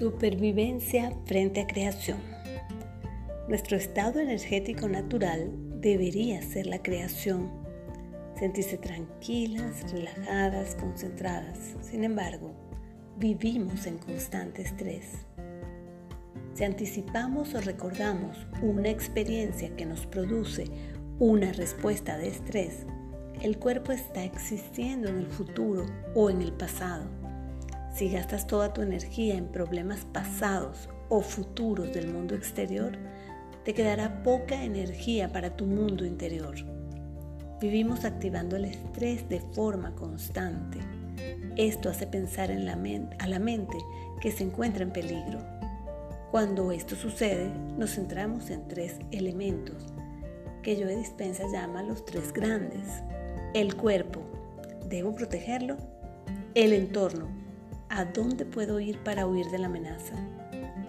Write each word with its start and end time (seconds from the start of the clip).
Supervivencia 0.00 1.12
frente 1.26 1.60
a 1.60 1.66
creación. 1.66 2.16
Nuestro 3.48 3.76
estado 3.76 4.18
energético 4.18 4.88
natural 4.88 5.50
debería 5.78 6.40
ser 6.40 6.64
la 6.64 6.82
creación. 6.82 7.50
Sentirse 8.38 8.78
tranquilas, 8.78 9.92
relajadas, 9.92 10.74
concentradas. 10.76 11.76
Sin 11.82 12.04
embargo, 12.04 12.54
vivimos 13.18 13.84
en 13.84 13.98
constante 13.98 14.62
estrés. 14.62 15.26
Si 16.54 16.64
anticipamos 16.64 17.52
o 17.52 17.60
recordamos 17.60 18.38
una 18.62 18.88
experiencia 18.88 19.76
que 19.76 19.84
nos 19.84 20.06
produce 20.06 20.64
una 21.18 21.52
respuesta 21.52 22.16
de 22.16 22.28
estrés, 22.28 22.86
el 23.42 23.58
cuerpo 23.58 23.92
está 23.92 24.24
existiendo 24.24 25.10
en 25.10 25.18
el 25.18 25.26
futuro 25.26 25.84
o 26.14 26.30
en 26.30 26.40
el 26.40 26.54
pasado. 26.54 27.19
Si 27.92 28.08
gastas 28.08 28.46
toda 28.46 28.72
tu 28.72 28.82
energía 28.82 29.34
en 29.34 29.46
problemas 29.46 30.00
pasados 30.12 30.88
o 31.08 31.20
futuros 31.20 31.92
del 31.92 32.12
mundo 32.12 32.34
exterior, 32.34 32.96
te 33.64 33.74
quedará 33.74 34.22
poca 34.22 34.64
energía 34.64 35.32
para 35.32 35.56
tu 35.56 35.66
mundo 35.66 36.04
interior. 36.04 36.54
Vivimos 37.60 38.04
activando 38.04 38.56
el 38.56 38.64
estrés 38.64 39.28
de 39.28 39.40
forma 39.40 39.94
constante. 39.94 40.78
Esto 41.56 41.90
hace 41.90 42.06
pensar 42.06 42.50
en 42.50 42.64
la 42.64 42.78
a 43.18 43.28
la 43.28 43.38
mente 43.38 43.76
que 44.20 44.32
se 44.32 44.44
encuentra 44.44 44.82
en 44.82 44.92
peligro. 44.92 45.40
Cuando 46.30 46.72
esto 46.72 46.94
sucede, 46.96 47.50
nos 47.76 47.96
centramos 47.96 48.50
en 48.50 48.66
tres 48.68 48.98
elementos 49.10 49.92
que 50.62 50.76
Joe 50.76 50.96
Dispensa 50.96 51.44
llama 51.52 51.82
los 51.82 52.04
tres 52.04 52.32
grandes. 52.32 52.86
El 53.52 53.74
cuerpo, 53.76 54.22
¿debo 54.88 55.14
protegerlo? 55.14 55.76
El 56.54 56.72
entorno, 56.72 57.28
¿a 57.90 58.04
dónde 58.04 58.46
puedo 58.46 58.80
ir 58.80 58.98
para 59.00 59.26
huir 59.26 59.50
de 59.50 59.58
la 59.58 59.66
amenaza? 59.66 60.14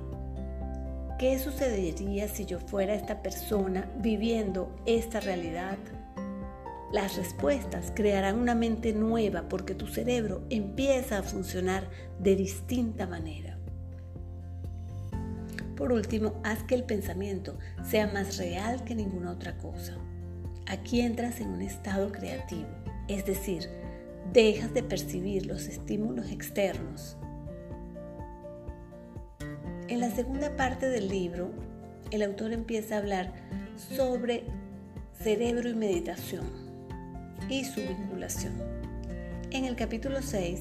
¿Qué 1.19 1.39
sucedería 1.39 2.29
si 2.29 2.45
yo 2.45 2.59
fuera 2.61 2.95
esta 2.95 3.23
persona 3.23 3.91
viviendo 3.99 4.75
esta 4.87 5.21
realidad? 5.21 5.79
Las 6.97 7.19
respuestas 7.19 7.93
crearán 7.95 8.39
una 8.39 8.55
mente 8.55 8.95
nueva 8.95 9.51
porque 9.51 9.75
tu 9.75 9.87
cerebro 9.87 10.47
empieza 10.49 11.19
a 11.19 11.23
funcionar 11.23 11.91
de 12.19 12.37
distinta 12.37 13.07
manera. 13.07 13.59
Por 15.77 15.93
último, 15.93 16.41
haz 16.43 16.63
que 16.63 16.75
el 16.75 16.85
pensamiento 16.85 17.59
sea 17.85 18.07
más 18.07 18.39
real 18.39 18.83
que 18.85 18.95
ninguna 18.95 19.33
otra 19.33 19.59
cosa. 19.59 19.99
Aquí 20.67 21.03
entras 21.03 21.39
en 21.41 21.49
un 21.49 21.61
estado 21.61 22.11
creativo, 22.13 22.67
es 23.09 23.27
decir, 23.27 23.69
dejas 24.33 24.73
de 24.73 24.83
percibir 24.83 25.45
los 25.45 25.67
estímulos 25.67 26.31
externos. 26.31 27.19
En 29.89 30.01
la 30.01 30.11
segunda 30.11 30.57
parte 30.57 30.89
del 30.89 31.09
libro, 31.11 31.51
el 32.11 32.23
autor 32.23 32.55
empieza 32.55 32.95
a 32.95 33.01
hablar 33.01 33.35
sobre 33.77 34.45
cerebro 35.13 35.69
y 35.69 35.75
meditación 35.75 36.66
y 37.49 37.65
su 37.65 37.81
vinculación. 37.81 38.55
En 39.51 39.65
el 39.65 39.77
capítulo 39.77 40.23
6, 40.23 40.61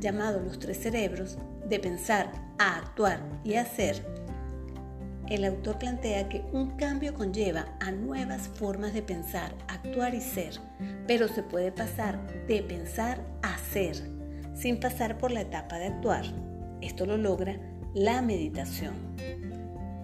llamado 0.00 0.40
Los 0.40 0.58
tres 0.58 0.78
cerebros, 0.80 1.38
de 1.68 1.78
pensar 1.78 2.30
a 2.58 2.76
actuar 2.76 3.20
y 3.42 3.54
hacer, 3.54 4.04
el 5.30 5.46
autor 5.46 5.78
plantea 5.78 6.28
que 6.28 6.44
un 6.52 6.72
cambio 6.76 7.14
conlleva 7.14 7.64
a 7.80 7.90
nuevas 7.90 8.46
formas 8.46 8.92
de 8.92 9.00
pensar, 9.00 9.54
actuar 9.68 10.14
y 10.14 10.20
ser, 10.20 10.60
pero 11.06 11.28
se 11.28 11.42
puede 11.42 11.72
pasar 11.72 12.20
de 12.46 12.62
pensar 12.62 13.24
a 13.42 13.56
ser, 13.72 13.96
sin 14.54 14.78
pasar 14.78 15.16
por 15.16 15.30
la 15.30 15.40
etapa 15.40 15.78
de 15.78 15.86
actuar. 15.86 16.26
Esto 16.82 17.06
lo 17.06 17.16
logra 17.16 17.58
la 17.94 18.20
meditación. 18.20 18.94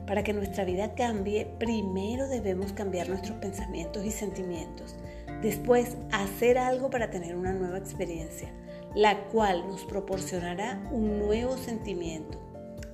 Para 0.06 0.25
que 0.25 0.32
nuestra 0.32 0.65
vida 0.65 0.94
cambie, 0.94 1.47
primero 1.59 2.27
debemos 2.27 2.72
cambiar 2.72 3.11
nuestros 3.11 3.37
pensamientos 3.38 4.05
y 4.06 4.11
sentimientos. 4.11 4.97
Después, 5.42 5.96
hacer 6.12 6.58
algo 6.58 6.90
para 6.90 7.10
tener 7.10 7.34
una 7.34 7.54
nueva 7.54 7.78
experiencia, 7.78 8.52
la 8.94 9.24
cual 9.28 9.66
nos 9.68 9.84
proporcionará 9.84 10.86
un 10.92 11.18
nuevo 11.18 11.56
sentimiento. 11.56 12.38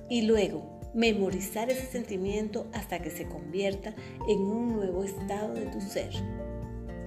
Y 0.09 0.21
luego, 0.21 0.79
memorizar 0.93 1.69
ese 1.69 1.85
sentimiento 1.85 2.67
hasta 2.71 2.99
que 2.99 3.11
se 3.11 3.27
convierta 3.27 3.93
en 4.29 4.39
un 4.39 4.77
nuevo 4.77 5.03
estado 5.03 5.53
de 5.53 5.65
tu 5.65 5.81
ser, 5.81 6.11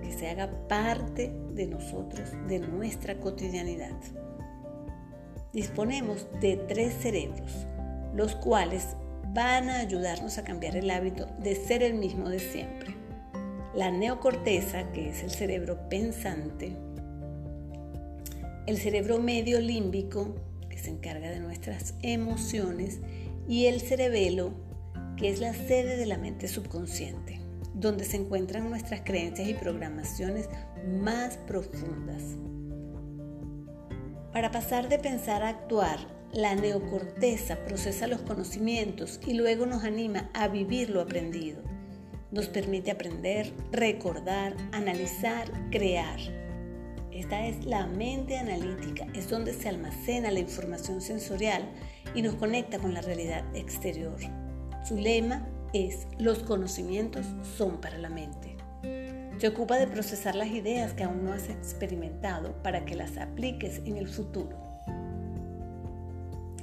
que 0.02 0.12
se 0.12 0.28
haga 0.28 0.50
parte 0.68 1.32
de 1.54 1.66
nosotros, 1.66 2.32
de 2.46 2.58
nuestra 2.58 3.18
cotidianidad. 3.18 3.96
Disponemos 5.54 6.26
de 6.40 6.56
tres 6.68 6.92
cerebros, 7.00 7.66
los 8.14 8.36
cuales 8.36 8.94
van 9.32 9.70
a 9.70 9.78
ayudarnos 9.78 10.36
a 10.36 10.44
cambiar 10.44 10.76
el 10.76 10.90
hábito 10.90 11.26
de 11.38 11.54
ser 11.54 11.82
el 11.82 11.94
mismo 11.94 12.28
de 12.28 12.40
siempre 12.40 12.99
la 13.74 13.90
neocorteza, 13.90 14.90
que 14.92 15.10
es 15.10 15.22
el 15.22 15.30
cerebro 15.30 15.88
pensante, 15.88 16.76
el 18.66 18.78
cerebro 18.78 19.18
medio 19.18 19.60
límbico, 19.60 20.34
que 20.68 20.78
se 20.78 20.90
encarga 20.90 21.30
de 21.30 21.40
nuestras 21.40 21.94
emociones, 22.02 23.00
y 23.48 23.66
el 23.66 23.80
cerebelo, 23.80 24.52
que 25.16 25.30
es 25.30 25.40
la 25.40 25.54
sede 25.54 25.96
de 25.96 26.06
la 26.06 26.18
mente 26.18 26.48
subconsciente, 26.48 27.40
donde 27.74 28.04
se 28.04 28.16
encuentran 28.16 28.68
nuestras 28.68 29.02
creencias 29.02 29.48
y 29.48 29.54
programaciones 29.54 30.48
más 30.86 31.36
profundas. 31.36 32.22
Para 34.32 34.50
pasar 34.50 34.88
de 34.88 34.98
pensar 34.98 35.42
a 35.42 35.48
actuar, 35.48 35.98
la 36.32 36.54
neocorteza 36.54 37.56
procesa 37.64 38.06
los 38.06 38.20
conocimientos 38.20 39.20
y 39.26 39.34
luego 39.34 39.66
nos 39.66 39.82
anima 39.82 40.30
a 40.32 40.46
vivir 40.46 40.90
lo 40.90 41.00
aprendido. 41.00 41.62
Nos 42.30 42.46
permite 42.46 42.92
aprender, 42.92 43.52
recordar, 43.72 44.56
analizar, 44.70 45.50
crear. 45.70 46.18
Esta 47.10 47.44
es 47.46 47.64
la 47.64 47.88
mente 47.88 48.38
analítica, 48.38 49.06
es 49.14 49.28
donde 49.28 49.52
se 49.52 49.68
almacena 49.68 50.30
la 50.30 50.38
información 50.38 51.00
sensorial 51.00 51.68
y 52.14 52.22
nos 52.22 52.36
conecta 52.36 52.78
con 52.78 52.94
la 52.94 53.00
realidad 53.00 53.44
exterior. 53.56 54.16
Su 54.86 54.96
lema 54.96 55.44
es, 55.72 56.06
los 56.18 56.38
conocimientos 56.40 57.26
son 57.56 57.80
para 57.80 57.98
la 57.98 58.10
mente. 58.10 58.56
Se 59.38 59.48
ocupa 59.48 59.76
de 59.78 59.88
procesar 59.88 60.36
las 60.36 60.48
ideas 60.48 60.92
que 60.92 61.02
aún 61.02 61.24
no 61.24 61.32
has 61.32 61.48
experimentado 61.48 62.62
para 62.62 62.84
que 62.84 62.94
las 62.94 63.16
apliques 63.16 63.80
en 63.84 63.96
el 63.96 64.06
futuro. 64.06 64.69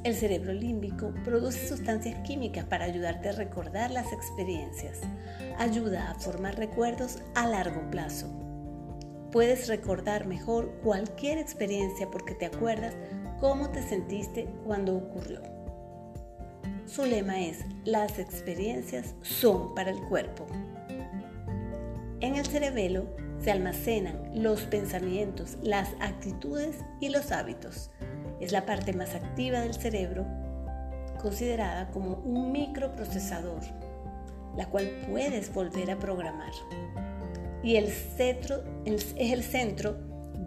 El 0.07 0.15
cerebro 0.15 0.53
límbico 0.53 1.13
produce 1.25 1.67
sustancias 1.67 2.17
químicas 2.25 2.63
para 2.63 2.85
ayudarte 2.85 3.27
a 3.27 3.33
recordar 3.33 3.91
las 3.91 4.13
experiencias. 4.13 5.01
Ayuda 5.57 6.11
a 6.11 6.15
formar 6.15 6.57
recuerdos 6.57 7.19
a 7.35 7.45
largo 7.45 7.91
plazo. 7.91 8.27
Puedes 9.33 9.67
recordar 9.67 10.25
mejor 10.25 10.71
cualquier 10.81 11.39
experiencia 11.39 12.09
porque 12.09 12.35
te 12.35 12.45
acuerdas 12.45 12.95
cómo 13.41 13.69
te 13.71 13.83
sentiste 13.83 14.47
cuando 14.65 14.95
ocurrió. 14.95 15.41
Su 16.85 17.03
lema 17.05 17.41
es, 17.41 17.65
las 17.83 18.17
experiencias 18.17 19.13
son 19.23 19.75
para 19.75 19.91
el 19.91 19.99
cuerpo. 20.03 20.47
En 22.21 22.37
el 22.37 22.45
cerebelo 22.45 23.13
se 23.43 23.51
almacenan 23.51 24.41
los 24.41 24.61
pensamientos, 24.61 25.57
las 25.61 25.89
actitudes 25.99 26.77
y 27.01 27.09
los 27.09 27.33
hábitos. 27.33 27.91
Es 28.39 28.51
la 28.51 28.65
parte 28.65 28.93
más 28.93 29.15
activa 29.15 29.61
del 29.61 29.73
cerebro, 29.73 30.25
considerada 31.21 31.89
como 31.91 32.15
un 32.15 32.51
microprocesador, 32.51 33.61
la 34.55 34.67
cual 34.67 34.89
puedes 35.09 35.53
volver 35.53 35.91
a 35.91 35.99
programar. 35.99 36.51
Y 37.63 37.75
el 37.75 37.87
centro 37.87 38.63
es 38.85 39.15
el 39.17 39.43
centro 39.43 39.97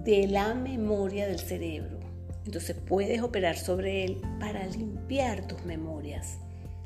de 0.05 0.27
la 0.27 0.55
memoria 0.55 1.27
del 1.27 1.41
cerebro. 1.41 1.99
Entonces 2.47 2.77
puedes 2.77 3.21
operar 3.23 3.57
sobre 3.57 4.05
él 4.05 4.23
para 4.39 4.65
limpiar 4.67 5.47
tus 5.47 5.65
memorias 5.65 6.39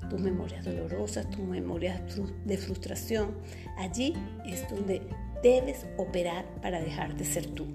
tus 0.09 0.21
memorias 0.21 0.65
dolorosas, 0.65 1.29
tus 1.31 1.41
memorias 1.41 2.01
de 2.45 2.57
frustración. 2.57 3.35
Allí 3.77 4.15
es 4.47 4.69
donde 4.69 5.03
debes 5.43 5.87
operar 5.97 6.45
para 6.63 6.81
dejar 6.81 7.17
de 7.17 7.25
ser 7.25 7.47
tú. 7.47 7.67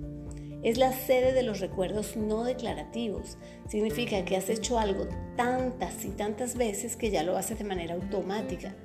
Es 0.62 0.78
la 0.78 0.92
sede 0.92 1.32
de 1.32 1.44
los 1.44 1.62
recuerdos 1.62 2.18
no 2.18 2.44
declarativos. 2.44 3.38
Significa 3.70 4.26
que 4.26 4.36
has 4.36 4.50
hecho 4.50 4.78
algo 4.78 5.08
tantas 5.38 6.04
y 6.04 6.10
tantas 6.10 6.56
veces 6.58 6.98
que 6.98 7.12
ya 7.12 7.24
lo 7.24 7.38
haces 7.38 7.60
de 7.60 7.64
manera 7.64 7.96
automática. 7.96 8.76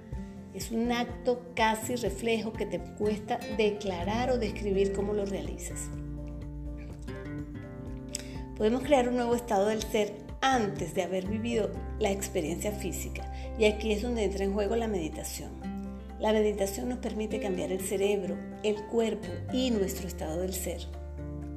Es 0.54 0.70
un 0.70 0.92
acto 0.92 1.50
casi 1.56 1.96
reflejo 1.96 2.52
que 2.52 2.66
te 2.66 2.78
cuesta 2.78 3.40
declarar 3.56 4.30
o 4.30 4.38
describir 4.38 4.92
cómo 4.92 5.14
lo 5.14 5.26
realizas. 5.26 5.88
Podemos 8.56 8.84
crear 8.84 9.08
un 9.08 9.16
nuevo 9.16 9.34
estado 9.34 9.66
del 9.66 9.82
ser 9.82 10.12
antes 10.42 10.94
de 10.94 11.02
haber 11.02 11.26
vivido 11.26 11.72
la 11.98 12.12
experiencia 12.12 12.70
física. 12.70 13.32
Y 13.58 13.64
aquí 13.64 13.90
es 13.90 14.02
donde 14.02 14.22
entra 14.22 14.44
en 14.44 14.52
juego 14.52 14.76
la 14.76 14.86
meditación. 14.86 15.50
La 16.20 16.32
meditación 16.32 16.88
nos 16.88 16.98
permite 16.98 17.40
cambiar 17.40 17.72
el 17.72 17.80
cerebro, 17.80 18.38
el 18.62 18.76
cuerpo 18.86 19.26
y 19.52 19.72
nuestro 19.72 20.06
estado 20.06 20.40
del 20.40 20.54
ser. 20.54 20.86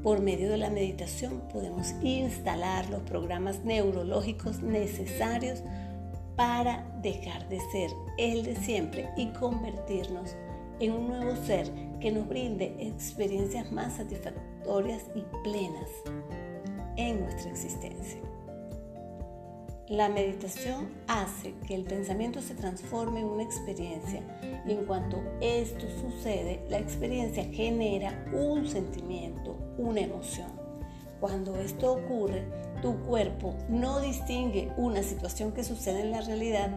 Por 0.07 0.21
medio 0.21 0.49
de 0.49 0.55
la 0.55 0.69
meditación 0.69 1.41
podemos 1.51 1.93
instalar 2.01 2.89
los 2.89 3.01
programas 3.01 3.65
neurológicos 3.65 4.63
necesarios 4.63 5.61
para 6.37 6.89
dejar 7.01 7.49
de 7.49 7.59
ser 7.73 7.91
el 8.17 8.45
de 8.45 8.55
siempre 8.55 9.09
y 9.17 9.27
convertirnos 9.33 10.33
en 10.79 10.93
un 10.93 11.09
nuevo 11.09 11.35
ser 11.45 11.69
que 11.99 12.13
nos 12.13 12.25
brinde 12.25 12.73
experiencias 12.79 13.69
más 13.73 13.97
satisfactorias 13.97 15.03
y 15.13 15.25
plenas 15.43 15.89
en 16.95 17.19
nuestra 17.19 17.51
existencia. 17.51 18.21
La 19.89 20.07
meditación 20.07 20.87
hace 21.07 21.53
que 21.65 21.75
el 21.75 21.83
pensamiento 21.83 22.41
se 22.41 22.55
transforme 22.55 23.19
en 23.19 23.25
una 23.25 23.43
experiencia 23.43 24.21
y 24.65 24.71
en 24.71 24.85
cuanto 24.85 25.21
esto 25.41 25.85
sucede, 26.01 26.61
la 26.69 26.79
experiencia 26.79 27.43
genera 27.51 28.25
un 28.33 28.67
sentimiento, 28.67 29.66
una 29.77 30.01
emoción. 30.01 30.47
Cuando 31.19 31.55
esto 31.57 31.93
ocurre, 31.93 32.43
tu 32.81 32.95
cuerpo 33.05 33.55
no 33.69 33.99
distingue 34.01 34.71
una 34.77 35.01
situación 35.01 35.51
que 35.51 35.63
sucede 35.63 36.01
en 36.01 36.11
la 36.11 36.21
realidad 36.21 36.69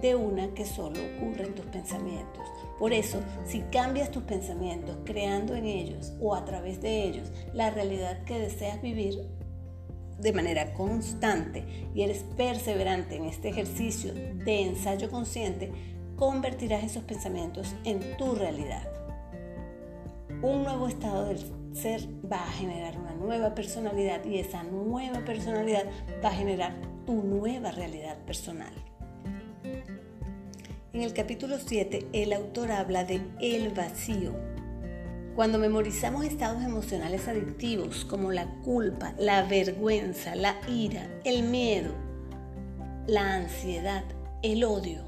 de 0.00 0.14
una 0.14 0.52
que 0.54 0.64
solo 0.64 0.98
ocurre 1.16 1.44
en 1.44 1.54
tus 1.54 1.66
pensamientos. 1.66 2.46
Por 2.78 2.92
eso, 2.92 3.20
si 3.44 3.60
cambias 3.70 4.10
tus 4.10 4.22
pensamientos 4.22 4.96
creando 5.04 5.54
en 5.54 5.66
ellos 5.66 6.14
o 6.20 6.34
a 6.34 6.44
través 6.44 6.80
de 6.80 7.04
ellos 7.04 7.30
la 7.52 7.70
realidad 7.70 8.24
que 8.24 8.38
deseas 8.38 8.80
vivir, 8.80 9.28
de 10.18 10.32
manera 10.32 10.74
constante 10.74 11.64
y 11.94 12.02
eres 12.02 12.24
perseverante 12.36 13.16
en 13.16 13.24
este 13.24 13.48
ejercicio 13.48 14.12
de 14.12 14.62
ensayo 14.62 15.10
consciente, 15.10 15.72
convertirás 16.16 16.84
esos 16.84 17.04
pensamientos 17.04 17.74
en 17.84 18.16
tu 18.18 18.34
realidad. 18.34 18.86
Un 20.42 20.62
nuevo 20.62 20.88
estado 20.88 21.26
del 21.26 21.38
ser 21.72 22.08
va 22.30 22.42
a 22.42 22.52
generar 22.52 22.98
una 22.98 23.14
nueva 23.14 23.54
personalidad 23.54 24.24
y 24.24 24.38
esa 24.38 24.62
nueva 24.62 25.24
personalidad 25.24 25.84
va 26.24 26.28
a 26.28 26.34
generar 26.34 26.74
tu 27.06 27.22
nueva 27.22 27.70
realidad 27.70 28.18
personal. 28.24 28.72
En 30.92 31.02
el 31.02 31.12
capítulo 31.12 31.58
7, 31.58 32.08
el 32.12 32.32
autor 32.32 32.72
habla 32.72 33.04
de 33.04 33.20
el 33.40 33.70
vacío 33.70 34.34
cuando 35.36 35.58
memorizamos 35.58 36.24
estados 36.24 36.62
emocionales 36.62 37.28
adictivos 37.28 38.04
como 38.04 38.32
la 38.32 38.46
culpa, 38.62 39.14
la 39.18 39.44
vergüenza, 39.44 40.34
la 40.34 40.56
ira, 40.68 41.08
el 41.24 41.44
miedo, 41.44 41.94
la 43.06 43.36
ansiedad, 43.36 44.04
el 44.42 44.64
odio 44.64 45.04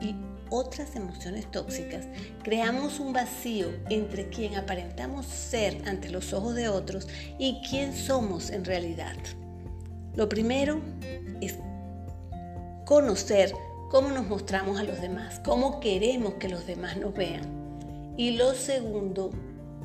y 0.00 0.14
otras 0.50 0.96
emociones 0.96 1.50
tóxicas, 1.50 2.06
creamos 2.42 3.00
un 3.00 3.12
vacío 3.12 3.68
entre 3.90 4.28
quien 4.28 4.56
aparentamos 4.56 5.26
ser 5.26 5.82
ante 5.86 6.10
los 6.10 6.32
ojos 6.32 6.54
de 6.54 6.68
otros 6.68 7.08
y 7.38 7.60
quién 7.68 7.94
somos 7.94 8.50
en 8.50 8.64
realidad. 8.64 9.16
Lo 10.14 10.28
primero 10.28 10.80
es 11.40 11.56
conocer 12.84 13.52
cómo 13.90 14.10
nos 14.10 14.26
mostramos 14.26 14.78
a 14.78 14.84
los 14.84 15.00
demás, 15.00 15.40
cómo 15.44 15.80
queremos 15.80 16.34
que 16.34 16.48
los 16.48 16.66
demás 16.66 16.96
nos 16.96 17.14
vean. 17.14 18.14
Y 18.16 18.32
lo 18.32 18.54
segundo 18.54 19.30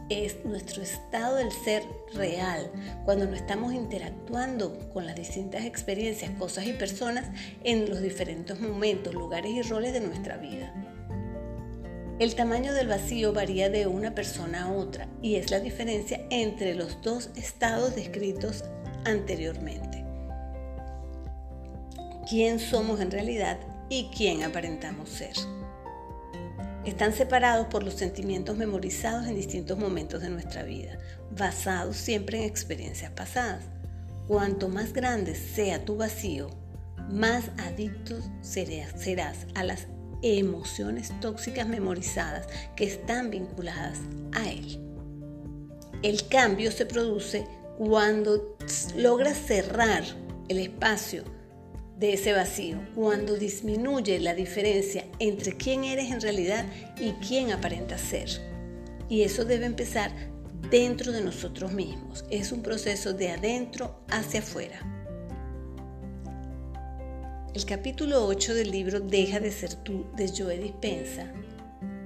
es 0.10 0.44
nuestro 0.46 0.82
estado 0.82 1.38
del 1.38 1.52
ser 1.52 1.84
real, 2.14 2.72
cuando 3.06 3.26
no 3.26 3.36
estamos 3.36 3.74
interactuando 3.74 4.78
con 4.94 5.06
las 5.06 5.16
distintas 5.16 5.66
experiencias, 5.66 6.32
cosas 6.38 6.66
y 6.68 6.74
personas 6.74 7.30
en 7.64 7.90
los 7.90 8.02
diferentes 8.02 8.60
momentos, 8.60 9.14
lugares 9.14 9.52
y 9.52 9.62
roles 9.62 9.94
de 9.94 10.02
nuestra 10.02 10.38
vida. 10.38 10.74
El 12.20 12.36
tamaño 12.36 12.74
del 12.74 12.88
vacío 12.88 13.34
varía 13.34 13.70
de 13.70 13.88
una 13.88 14.14
persona 14.14 14.64
a 14.64 14.72
otra 14.72 15.08
y 15.22 15.36
es 15.36 15.50
la 15.50 15.60
diferencia 15.60 16.26
entre 16.30 16.76
los 16.76 17.02
dos 17.02 17.32
estados 17.36 17.96
descritos 17.96 18.64
anteriormente. 19.06 20.06
¿Quién 22.30 22.60
somos 22.60 23.02
en 23.02 23.12
realidad 23.12 23.60
y 23.90 24.10
quién 24.16 24.44
aparentamos 24.44 25.10
ser? 25.10 25.34
Están 26.86 27.14
separados 27.14 27.68
por 27.68 27.82
los 27.84 27.94
sentimientos 27.94 28.58
memorizados 28.58 29.28
en 29.28 29.36
distintos 29.36 29.78
momentos 29.78 30.22
de 30.22 30.30
nuestra 30.30 30.64
vida, 30.64 30.98
basados 31.32 31.96
siempre 31.96 32.40
en 32.40 32.44
experiencias 32.44 33.12
pasadas. 33.12 33.64
Cuanto 34.28 34.68
más 34.68 34.92
grande 34.92 35.34
sea 35.34 35.86
tu 35.86 35.96
vacío, 35.96 36.50
más 37.10 37.46
adicto 37.58 38.16
serás 38.42 39.48
a 39.56 39.64
las 39.64 39.88
emociones 40.22 41.12
tóxicas 41.22 41.68
memorizadas 41.68 42.48
que 42.76 42.86
están 42.86 43.30
vinculadas 43.30 44.00
a 44.34 44.50
él. 44.50 44.80
El 46.02 46.28
cambio 46.28 46.70
se 46.72 46.86
produce 46.86 47.46
cuando 47.78 48.58
logras 48.98 49.38
cerrar 49.38 50.04
el 50.50 50.60
espacio 50.60 51.24
de 51.98 52.14
ese 52.14 52.34
vacío, 52.34 52.78
cuando 52.96 53.36
disminuye 53.36 54.20
la 54.20 54.34
diferencia 54.34 55.06
entre 55.20 55.56
quién 55.56 55.84
eres 55.84 56.12
en 56.12 56.22
realidad 56.22 56.66
y 57.00 57.12
quién 57.26 57.52
aparenta 57.52 57.98
ser. 57.98 58.30
Y 59.10 59.22
eso 59.22 59.46
debe 59.46 59.66
empezar 59.66 60.12
dentro 60.70 61.12
de 61.12 61.22
nosotros 61.22 61.72
mismos. 61.72 62.26
Es 62.30 62.52
un 62.52 62.62
proceso 62.62 63.14
de 63.14 63.32
adentro 63.32 64.04
hacia 64.10 64.40
afuera. 64.40 64.80
El 67.54 67.66
capítulo 67.66 68.26
8 68.26 68.56
del 68.56 68.72
libro 68.72 69.00
Deja 69.00 69.40
de 69.40 69.52
ser 69.52 69.76
tú 69.76 70.06
de 70.16 70.28
Joe 70.28 70.58
Dispensa 70.58 71.32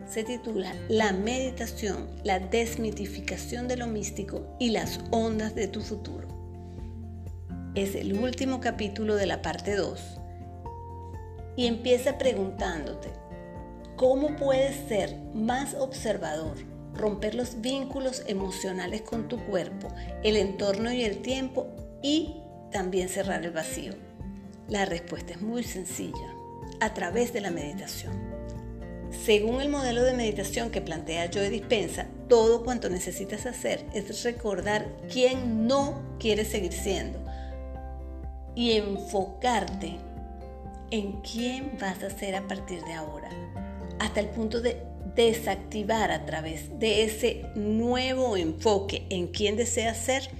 se 0.09 0.23
titula 0.23 0.73
La 0.87 1.11
meditación, 1.11 2.07
la 2.23 2.39
desmitificación 2.39 3.67
de 3.67 3.77
lo 3.77 3.87
místico 3.87 4.55
y 4.59 4.69
las 4.69 5.01
ondas 5.11 5.53
de 5.53 5.67
tu 5.67 5.81
futuro 5.81 6.36
es 7.75 7.95
el 7.95 8.17
último 8.17 8.59
capítulo 8.59 9.15
de 9.15 9.25
la 9.25 9.41
parte 9.41 9.75
2. 9.75 9.99
Y 11.55 11.67
empieza 11.67 12.17
preguntándote, 12.17 13.09
¿cómo 13.95 14.35
puedes 14.35 14.75
ser 14.87 15.15
más 15.33 15.75
observador, 15.75 16.55
romper 16.93 17.35
los 17.35 17.61
vínculos 17.61 18.23
emocionales 18.27 19.01
con 19.01 19.27
tu 19.27 19.37
cuerpo, 19.45 19.89
el 20.23 20.37
entorno 20.37 20.91
y 20.91 21.03
el 21.03 21.21
tiempo 21.21 21.67
y 22.01 22.35
también 22.71 23.09
cerrar 23.09 23.43
el 23.43 23.51
vacío? 23.51 23.93
La 24.67 24.85
respuesta 24.85 25.33
es 25.33 25.41
muy 25.41 25.63
sencilla, 25.63 26.33
a 26.79 26.93
través 26.93 27.33
de 27.33 27.41
la 27.41 27.51
meditación. 27.51 28.13
Según 29.25 29.61
el 29.61 29.69
modelo 29.69 30.03
de 30.03 30.13
meditación 30.13 30.69
que 30.69 30.81
plantea 30.81 31.29
Joe 31.33 31.49
Dispensa, 31.49 32.07
todo 32.27 32.63
cuanto 32.63 32.89
necesitas 32.89 33.45
hacer 33.45 33.85
es 33.93 34.23
recordar 34.23 34.85
quién 35.11 35.65
no 35.65 36.01
quieres 36.19 36.49
seguir 36.49 36.73
siendo 36.73 37.26
y 38.57 38.71
enfocarte 38.71 39.97
en 40.89 41.21
quién 41.21 41.77
vas 41.79 42.01
a 42.01 42.09
ser 42.09 42.35
a 42.35 42.47
partir 42.47 42.83
de 42.85 42.93
ahora, 42.93 43.29
hasta 43.99 44.19
el 44.19 44.29
punto 44.29 44.61
de 44.61 44.81
desactivar 45.15 46.11
a 46.11 46.25
través 46.25 46.79
de 46.79 47.03
ese 47.03 47.45
nuevo 47.53 48.35
enfoque 48.35 49.05
en 49.11 49.27
quién 49.27 49.57
deseas 49.57 49.97
ser, 49.97 50.31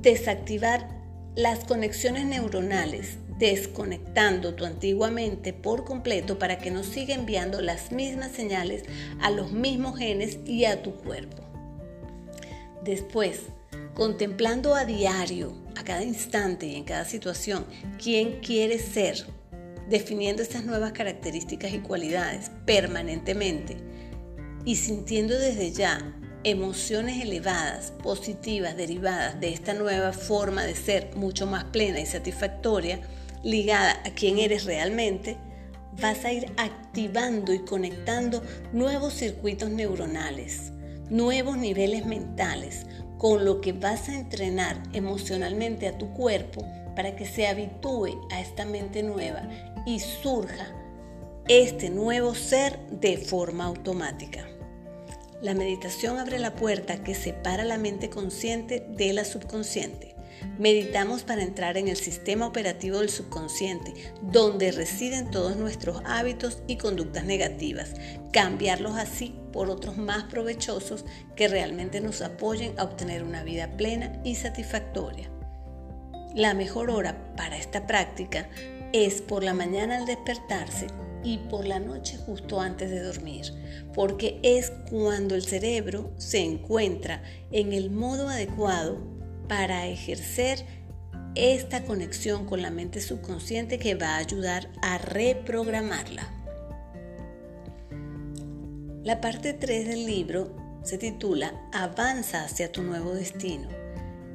desactivar 0.00 0.88
las 1.34 1.64
conexiones 1.64 2.24
neuronales, 2.24 3.18
desconectando 3.38 4.54
tu 4.54 4.64
antigua 4.64 5.10
mente 5.10 5.52
por 5.52 5.84
completo 5.84 6.38
para 6.38 6.56
que 6.56 6.70
no 6.70 6.84
siga 6.84 7.14
enviando 7.14 7.60
las 7.60 7.92
mismas 7.92 8.32
señales 8.32 8.84
a 9.20 9.30
los 9.30 9.52
mismos 9.52 9.98
genes 9.98 10.38
y 10.46 10.64
a 10.64 10.82
tu 10.82 10.94
cuerpo. 10.94 11.42
Después, 12.82 13.40
contemplando 13.92 14.74
a 14.74 14.86
diario, 14.86 15.61
a 15.76 15.84
cada 15.84 16.02
instante 16.02 16.66
y 16.66 16.76
en 16.76 16.84
cada 16.84 17.04
situación, 17.04 17.66
quién 18.02 18.40
quieres 18.40 18.82
ser, 18.82 19.26
definiendo 19.88 20.42
estas 20.42 20.64
nuevas 20.64 20.92
características 20.92 21.72
y 21.72 21.80
cualidades 21.80 22.50
permanentemente 22.64 23.76
y 24.64 24.76
sintiendo 24.76 25.38
desde 25.38 25.72
ya 25.72 26.16
emociones 26.44 27.22
elevadas, 27.22 27.92
positivas, 28.02 28.76
derivadas 28.76 29.40
de 29.40 29.52
esta 29.52 29.74
nueva 29.74 30.12
forma 30.12 30.64
de 30.64 30.74
ser 30.74 31.10
mucho 31.14 31.46
más 31.46 31.64
plena 31.64 32.00
y 32.00 32.06
satisfactoria, 32.06 33.00
ligada 33.44 34.00
a 34.04 34.10
quién 34.14 34.38
eres 34.38 34.64
realmente, 34.64 35.36
vas 36.00 36.24
a 36.24 36.32
ir 36.32 36.46
activando 36.56 37.52
y 37.52 37.60
conectando 37.60 38.42
nuevos 38.72 39.14
circuitos 39.14 39.70
neuronales, 39.70 40.72
nuevos 41.10 41.58
niveles 41.58 42.06
mentales, 42.06 42.86
con 43.22 43.44
lo 43.44 43.60
que 43.60 43.72
vas 43.72 44.08
a 44.08 44.16
entrenar 44.16 44.82
emocionalmente 44.92 45.86
a 45.86 45.96
tu 45.96 46.12
cuerpo 46.12 46.66
para 46.96 47.14
que 47.14 47.24
se 47.24 47.46
habitúe 47.46 48.20
a 48.32 48.40
esta 48.40 48.64
mente 48.64 49.04
nueva 49.04 49.48
y 49.86 50.00
surja 50.00 50.74
este 51.46 51.88
nuevo 51.88 52.34
ser 52.34 52.80
de 52.90 53.18
forma 53.18 53.66
automática. 53.66 54.44
La 55.40 55.54
meditación 55.54 56.18
abre 56.18 56.40
la 56.40 56.56
puerta 56.56 57.04
que 57.04 57.14
separa 57.14 57.62
la 57.62 57.78
mente 57.78 58.10
consciente 58.10 58.84
de 58.88 59.12
la 59.12 59.24
subconsciente. 59.24 60.11
Meditamos 60.58 61.22
para 61.22 61.42
entrar 61.42 61.76
en 61.76 61.88
el 61.88 61.96
sistema 61.96 62.46
operativo 62.46 62.98
del 62.98 63.10
subconsciente, 63.10 63.92
donde 64.22 64.72
residen 64.72 65.30
todos 65.30 65.56
nuestros 65.56 66.02
hábitos 66.04 66.62
y 66.66 66.76
conductas 66.76 67.24
negativas, 67.24 67.94
cambiarlos 68.32 68.96
así 68.96 69.34
por 69.52 69.70
otros 69.70 69.96
más 69.96 70.24
provechosos 70.24 71.04
que 71.36 71.48
realmente 71.48 72.00
nos 72.00 72.22
apoyen 72.22 72.78
a 72.78 72.84
obtener 72.84 73.22
una 73.22 73.44
vida 73.44 73.76
plena 73.76 74.20
y 74.24 74.34
satisfactoria. 74.34 75.30
La 76.34 76.54
mejor 76.54 76.90
hora 76.90 77.34
para 77.36 77.58
esta 77.58 77.86
práctica 77.86 78.48
es 78.92 79.20
por 79.20 79.44
la 79.44 79.54
mañana 79.54 79.98
al 79.98 80.06
despertarse 80.06 80.86
y 81.24 81.38
por 81.38 81.66
la 81.66 81.78
noche 81.78 82.18
justo 82.18 82.60
antes 82.60 82.90
de 82.90 83.02
dormir, 83.02 83.46
porque 83.94 84.40
es 84.42 84.72
cuando 84.90 85.34
el 85.34 85.42
cerebro 85.42 86.12
se 86.16 86.40
encuentra 86.40 87.22
en 87.50 87.72
el 87.72 87.90
modo 87.90 88.28
adecuado 88.28 89.11
para 89.48 89.86
ejercer 89.86 90.64
esta 91.34 91.84
conexión 91.84 92.46
con 92.46 92.62
la 92.62 92.70
mente 92.70 93.00
subconsciente 93.00 93.78
que 93.78 93.94
va 93.94 94.16
a 94.16 94.18
ayudar 94.18 94.70
a 94.82 94.98
reprogramarla. 94.98 96.30
La 99.02 99.20
parte 99.20 99.52
3 99.52 99.88
del 99.88 100.06
libro 100.06 100.54
se 100.82 100.98
titula 100.98 101.54
Avanza 101.72 102.44
hacia 102.44 102.70
tu 102.70 102.82
nuevo 102.82 103.14
destino 103.14 103.68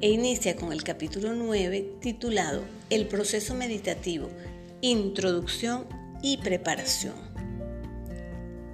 e 0.02 0.10
inicia 0.10 0.56
con 0.56 0.72
el 0.72 0.84
capítulo 0.84 1.34
9 1.34 1.98
titulado 2.02 2.64
El 2.90 3.08
proceso 3.08 3.54
meditativo, 3.54 4.30
introducción 4.82 5.86
y 6.22 6.38
preparación. 6.38 7.37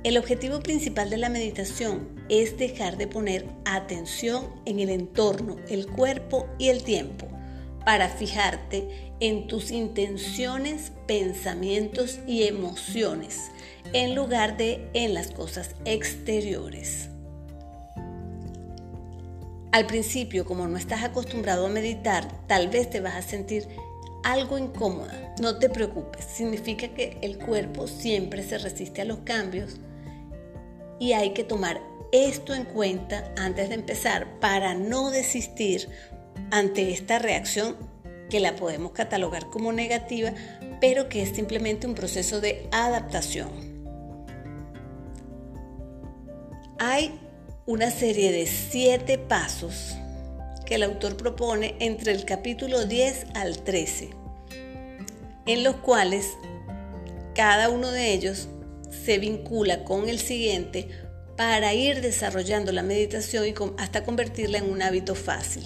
El 0.04 0.18
objetivo 0.18 0.60
principal 0.60 1.10
de 1.10 1.16
la 1.16 1.30
meditación 1.30 2.10
es 2.28 2.58
dejar 2.58 2.98
de 2.98 3.08
poner 3.08 3.46
atención 3.64 4.50
en 4.66 4.82
el 4.82 4.90
entorno, 4.90 5.56
el 5.70 5.88
cuerpo 5.88 6.46
y 6.60 6.68
el 6.68 6.84
tiempo 6.84 7.26
para 7.86 8.10
fijarte 8.10 9.14
en 9.22 9.48
tus 9.48 9.72
intenciones, 9.72 10.92
pensamientos 11.08 12.20
y 12.28 12.44
emociones 12.44 13.50
en 13.94 14.14
lugar 14.14 14.58
de 14.58 14.90
en 14.94 15.14
las 15.14 15.32
cosas 15.32 15.74
exteriores. 15.86 17.08
Al 19.72 19.88
principio, 19.88 20.44
como 20.44 20.68
no 20.68 20.76
estás 20.76 21.04
acostumbrado 21.04 21.66
a 21.66 21.70
meditar, 21.70 22.28
tal 22.48 22.68
vez 22.68 22.90
te 22.90 23.00
vas 23.00 23.16
a 23.16 23.22
sentir 23.22 23.70
algo 24.26 24.58
incómoda. 24.58 25.34
No 25.42 25.60
te 25.60 25.70
preocupes, 25.70 26.26
significa 26.26 26.90
que 26.90 27.18
el 27.22 27.38
cuerpo 27.38 27.88
siempre 27.88 28.44
se 28.44 28.58
resiste 28.58 29.02
a 29.02 29.06
los 29.06 29.20
cambios 29.20 29.80
y 31.00 31.14
hay 31.14 31.32
que 31.32 31.44
tomar 31.44 31.82
esto 32.12 32.54
en 32.54 32.66
cuenta 32.66 33.34
antes 33.38 33.70
de 33.70 33.76
empezar 33.76 34.40
para 34.40 34.76
no 34.76 35.10
desistir 35.10 35.90
ante 36.52 36.92
esta 36.92 37.20
reacción 37.20 37.76
que 38.30 38.40
la 38.40 38.56
podemos 38.56 38.92
catalogar 38.92 39.50
como 39.50 39.72
negativa, 39.74 40.32
pero 40.80 41.10
que 41.10 41.22
es 41.24 41.30
simplemente 41.30 41.88
un 41.88 41.96
proceso 41.96 42.42
de 42.42 42.68
adaptación. 42.72 43.50
Hay 46.80 47.20
una 47.66 47.92
serie 47.92 48.32
de 48.32 48.46
siete 48.46 49.18
pasos 49.18 49.96
que 50.66 50.76
el 50.76 50.84
autor 50.84 51.18
propone 51.18 51.76
entre 51.80 52.12
el 52.12 52.26
capítulo 52.26 52.86
10 52.86 53.28
al 53.36 53.64
13, 53.64 54.10
en 55.46 55.64
los 55.64 55.78
cuales 55.78 56.28
cada 57.34 57.70
uno 57.70 57.90
de 57.92 58.14
ellos 58.14 58.50
se 59.06 59.18
vincula 59.18 59.84
con 59.84 60.10
el 60.10 60.20
siguiente 60.20 60.88
para 61.36 61.74
ir 61.74 62.02
desarrollando 62.02 62.72
la 62.72 62.84
meditación 62.84 63.48
y 63.48 63.54
hasta 63.78 64.04
convertirla 64.04 64.60
en 64.60 64.70
un 64.70 64.82
hábito 64.82 65.16
fácil. 65.16 65.64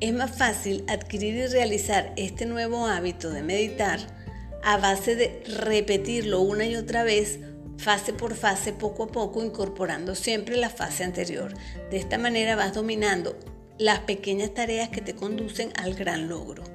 Es 0.00 0.12
más 0.12 0.36
fácil 0.36 0.84
adquirir 0.88 1.34
y 1.34 1.46
realizar 1.46 2.12
este 2.16 2.46
nuevo 2.46 2.86
hábito 2.86 3.30
de 3.30 3.42
meditar 3.42 4.00
a 4.62 4.78
base 4.78 5.14
de 5.14 5.42
repetirlo 5.64 6.40
una 6.40 6.66
y 6.66 6.76
otra 6.76 7.04
vez 7.04 7.38
fase 7.76 8.12
por 8.12 8.34
fase, 8.34 8.72
poco 8.72 9.04
a 9.04 9.08
poco, 9.08 9.44
incorporando 9.44 10.14
siempre 10.14 10.56
la 10.56 10.70
fase 10.70 11.04
anterior. 11.04 11.54
De 11.90 11.98
esta 11.98 12.18
manera 12.18 12.56
vas 12.56 12.74
dominando 12.74 13.38
las 13.78 14.00
pequeñas 14.00 14.54
tareas 14.54 14.88
que 14.88 15.00
te 15.00 15.14
conducen 15.14 15.72
al 15.76 15.94
gran 15.94 16.28
logro. 16.28 16.73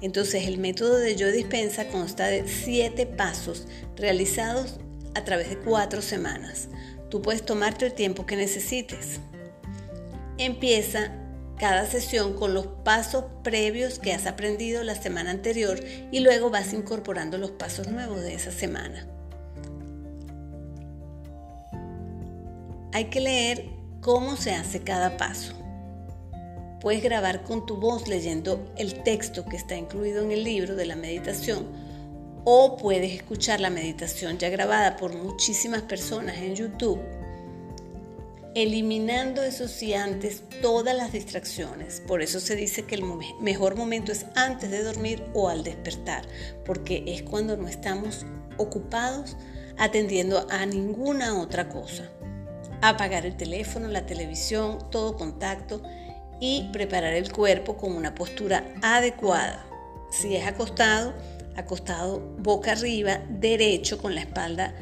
Entonces 0.00 0.46
el 0.46 0.58
método 0.58 0.96
de 0.98 1.16
yo 1.16 1.30
dispensa 1.30 1.88
consta 1.88 2.26
de 2.26 2.46
siete 2.46 3.06
pasos 3.06 3.66
realizados 3.96 4.78
a 5.14 5.24
través 5.24 5.48
de 5.50 5.58
cuatro 5.58 6.02
semanas. 6.02 6.68
Tú 7.10 7.22
puedes 7.22 7.44
tomarte 7.44 7.86
el 7.86 7.94
tiempo 7.94 8.26
que 8.26 8.36
necesites. 8.36 9.20
Empieza 10.38 11.12
cada 11.58 11.86
sesión 11.86 12.34
con 12.34 12.52
los 12.52 12.66
pasos 12.66 13.24
previos 13.42 13.98
que 13.98 14.12
has 14.12 14.26
aprendido 14.26 14.82
la 14.82 14.94
semana 14.94 15.30
anterior 15.30 15.80
y 16.12 16.20
luego 16.20 16.50
vas 16.50 16.74
incorporando 16.74 17.38
los 17.38 17.52
pasos 17.52 17.88
nuevos 17.88 18.20
de 18.20 18.34
esa 18.34 18.52
semana. 18.52 19.08
hay 22.96 23.10
que 23.10 23.20
leer 23.20 23.68
cómo 24.00 24.36
se 24.36 24.54
hace 24.54 24.80
cada 24.80 25.18
paso. 25.18 25.52
Puedes 26.86 27.02
grabar 27.02 27.42
con 27.42 27.66
tu 27.66 27.78
voz 27.78 28.06
leyendo 28.06 28.72
el 28.76 29.02
texto 29.02 29.44
que 29.44 29.56
está 29.56 29.74
incluido 29.74 30.22
en 30.22 30.30
el 30.30 30.44
libro 30.44 30.76
de 30.76 30.86
la 30.86 30.94
meditación 30.94 31.66
o 32.44 32.76
puedes 32.76 33.12
escuchar 33.12 33.58
la 33.58 33.70
meditación 33.70 34.38
ya 34.38 34.50
grabada 34.50 34.96
por 34.96 35.12
muchísimas 35.12 35.82
personas 35.82 36.36
en 36.36 36.54
YouTube, 36.54 37.00
eliminando 38.54 39.42
eso 39.42 39.66
sí 39.66 39.94
antes 39.94 40.44
todas 40.62 40.94
las 40.94 41.10
distracciones. 41.10 42.00
Por 42.06 42.22
eso 42.22 42.38
se 42.38 42.54
dice 42.54 42.84
que 42.84 42.94
el 42.94 43.02
mejor 43.40 43.74
momento 43.74 44.12
es 44.12 44.24
antes 44.36 44.70
de 44.70 44.84
dormir 44.84 45.24
o 45.34 45.48
al 45.48 45.64
despertar, 45.64 46.24
porque 46.64 47.02
es 47.08 47.24
cuando 47.24 47.56
no 47.56 47.66
estamos 47.66 48.24
ocupados 48.58 49.36
atendiendo 49.76 50.46
a 50.50 50.64
ninguna 50.66 51.36
otra 51.40 51.68
cosa 51.68 52.08
apagar 52.80 53.26
el 53.26 53.36
teléfono, 53.36 53.88
la 53.88 54.06
televisión, 54.06 54.78
todo 54.92 55.16
contacto 55.16 55.82
y 56.40 56.68
preparar 56.72 57.14
el 57.14 57.32
cuerpo 57.32 57.76
con 57.76 57.92
una 57.92 58.14
postura 58.14 58.64
adecuada. 58.82 59.64
Si 60.10 60.36
es 60.36 60.46
acostado, 60.46 61.14
acostado 61.56 62.20
boca 62.38 62.72
arriba, 62.72 63.20
derecho 63.28 63.98
con 63.98 64.14
la 64.14 64.20
espalda 64.20 64.74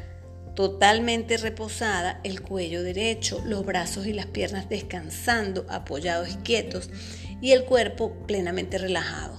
totalmente 0.55 1.37
reposada, 1.37 2.21
el 2.23 2.41
cuello 2.41 2.81
derecho, 2.81 3.41
los 3.45 3.65
brazos 3.65 4.07
y 4.07 4.13
las 4.13 4.25
piernas 4.25 4.69
descansando, 4.69 5.65
apoyados 5.69 6.29
y 6.29 6.37
quietos 6.37 6.89
y 7.41 7.51
el 7.51 7.65
cuerpo 7.65 8.13
plenamente 8.25 8.77
relajado. 8.77 9.37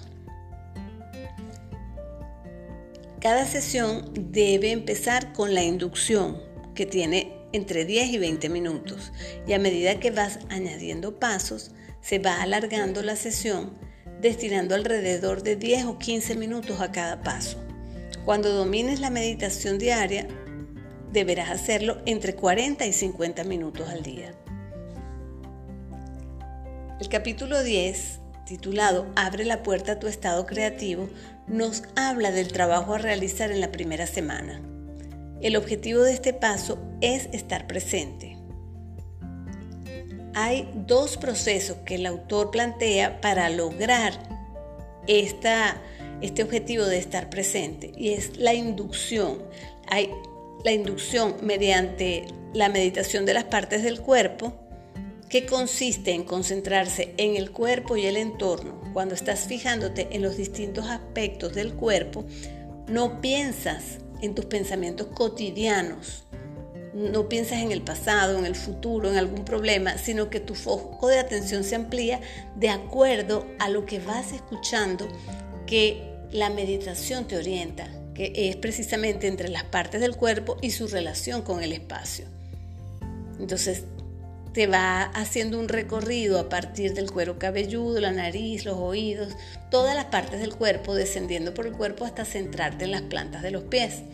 Cada 3.18 3.46
sesión 3.46 4.12
debe 4.14 4.70
empezar 4.70 5.32
con 5.32 5.54
la 5.54 5.62
inducción, 5.62 6.40
que 6.74 6.84
tiene 6.84 7.32
entre 7.52 7.86
10 7.86 8.10
y 8.10 8.18
20 8.18 8.48
minutos, 8.50 9.10
y 9.46 9.54
a 9.54 9.58
medida 9.58 9.98
que 9.98 10.10
vas 10.10 10.38
añadiendo 10.50 11.18
pasos, 11.18 11.70
se 12.06 12.20
va 12.20 12.40
alargando 12.40 13.02
la 13.02 13.16
sesión, 13.16 13.72
destinando 14.20 14.76
alrededor 14.76 15.42
de 15.42 15.56
10 15.56 15.86
o 15.86 15.98
15 15.98 16.36
minutos 16.36 16.80
a 16.80 16.92
cada 16.92 17.20
paso. 17.22 17.58
Cuando 18.24 18.52
domines 18.52 19.00
la 19.00 19.10
meditación 19.10 19.76
diaria, 19.78 20.28
deberás 21.10 21.50
hacerlo 21.50 22.00
entre 22.06 22.36
40 22.36 22.86
y 22.86 22.92
50 22.92 23.42
minutos 23.42 23.88
al 23.88 24.04
día. 24.04 24.32
El 27.00 27.08
capítulo 27.08 27.64
10, 27.64 28.20
titulado 28.46 29.10
Abre 29.16 29.44
la 29.44 29.64
puerta 29.64 29.92
a 29.92 29.98
tu 29.98 30.06
estado 30.06 30.46
creativo, 30.46 31.08
nos 31.48 31.82
habla 31.96 32.30
del 32.30 32.52
trabajo 32.52 32.94
a 32.94 32.98
realizar 32.98 33.50
en 33.50 33.60
la 33.60 33.72
primera 33.72 34.06
semana. 34.06 34.62
El 35.40 35.56
objetivo 35.56 36.02
de 36.02 36.12
este 36.12 36.32
paso 36.32 36.78
es 37.00 37.28
estar 37.32 37.66
presente. 37.66 38.35
Hay 40.38 40.68
dos 40.74 41.16
procesos 41.16 41.78
que 41.86 41.94
el 41.94 42.04
autor 42.04 42.50
plantea 42.50 43.22
para 43.22 43.48
lograr 43.48 44.12
esta 45.06 45.80
este 46.20 46.42
objetivo 46.42 46.84
de 46.84 46.98
estar 46.98 47.30
presente 47.30 47.92
y 47.96 48.10
es 48.10 48.36
la 48.36 48.52
inducción. 48.52 49.42
Hay 49.88 50.10
la 50.62 50.72
inducción 50.72 51.36
mediante 51.40 52.26
la 52.52 52.68
meditación 52.68 53.24
de 53.24 53.32
las 53.32 53.44
partes 53.44 53.82
del 53.82 54.02
cuerpo 54.02 54.52
que 55.30 55.46
consiste 55.46 56.12
en 56.12 56.24
concentrarse 56.24 57.14
en 57.16 57.36
el 57.36 57.50
cuerpo 57.50 57.96
y 57.96 58.04
el 58.04 58.18
entorno. 58.18 58.78
Cuando 58.92 59.14
estás 59.14 59.46
fijándote 59.46 60.08
en 60.10 60.20
los 60.20 60.36
distintos 60.36 60.84
aspectos 60.84 61.54
del 61.54 61.72
cuerpo, 61.72 62.26
no 62.88 63.22
piensas 63.22 64.00
en 64.20 64.34
tus 64.34 64.44
pensamientos 64.44 65.06
cotidianos, 65.08 66.25
no 66.96 67.28
piensas 67.28 67.58
en 67.58 67.72
el 67.72 67.82
pasado, 67.82 68.38
en 68.38 68.46
el 68.46 68.54
futuro, 68.54 69.10
en 69.10 69.18
algún 69.18 69.44
problema, 69.44 69.98
sino 69.98 70.30
que 70.30 70.40
tu 70.40 70.54
foco 70.54 71.08
de 71.08 71.18
atención 71.18 71.62
se 71.62 71.74
amplía 71.74 72.20
de 72.56 72.70
acuerdo 72.70 73.46
a 73.58 73.68
lo 73.68 73.84
que 73.84 74.00
vas 74.00 74.32
escuchando 74.32 75.06
que 75.66 76.02
la 76.32 76.48
meditación 76.48 77.28
te 77.28 77.36
orienta, 77.36 77.88
que 78.14 78.32
es 78.34 78.56
precisamente 78.56 79.26
entre 79.26 79.50
las 79.50 79.64
partes 79.64 80.00
del 80.00 80.16
cuerpo 80.16 80.56
y 80.62 80.70
su 80.70 80.86
relación 80.88 81.42
con 81.42 81.62
el 81.62 81.72
espacio. 81.72 82.24
Entonces, 83.38 83.84
te 84.54 84.66
va 84.66 85.02
haciendo 85.02 85.60
un 85.60 85.68
recorrido 85.68 86.40
a 86.40 86.48
partir 86.48 86.94
del 86.94 87.10
cuero 87.10 87.38
cabelludo, 87.38 88.00
la 88.00 88.10
nariz, 88.10 88.64
los 88.64 88.78
oídos, 88.78 89.34
todas 89.70 89.94
las 89.94 90.06
partes 90.06 90.40
del 90.40 90.54
cuerpo, 90.54 90.94
descendiendo 90.94 91.52
por 91.52 91.66
el 91.66 91.74
cuerpo 91.74 92.06
hasta 92.06 92.24
centrarte 92.24 92.86
en 92.86 92.92
las 92.92 93.02
plantas 93.02 93.42
de 93.42 93.50
los 93.50 93.64
pies. 93.64 94.04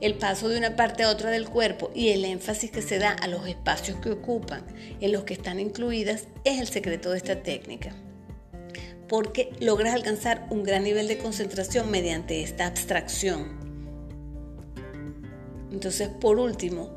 El 0.00 0.14
paso 0.14 0.48
de 0.48 0.58
una 0.58 0.76
parte 0.76 1.02
a 1.02 1.10
otra 1.10 1.30
del 1.30 1.48
cuerpo 1.48 1.90
y 1.94 2.08
el 2.08 2.24
énfasis 2.24 2.70
que 2.70 2.82
se 2.82 2.98
da 2.98 3.10
a 3.10 3.28
los 3.28 3.46
espacios 3.46 3.98
que 4.00 4.10
ocupan, 4.10 4.64
en 5.00 5.12
los 5.12 5.24
que 5.24 5.34
están 5.34 5.60
incluidas, 5.60 6.28
es 6.44 6.58
el 6.60 6.68
secreto 6.68 7.10
de 7.10 7.18
esta 7.18 7.42
técnica 7.42 7.94
porque 9.10 9.52
logras 9.58 9.92
alcanzar 9.92 10.46
un 10.50 10.62
gran 10.62 10.84
nivel 10.84 11.08
de 11.08 11.18
concentración 11.18 11.90
mediante 11.90 12.44
esta 12.44 12.66
abstracción. 12.66 13.58
Entonces, 15.72 16.08
por 16.08 16.38
último, 16.38 16.96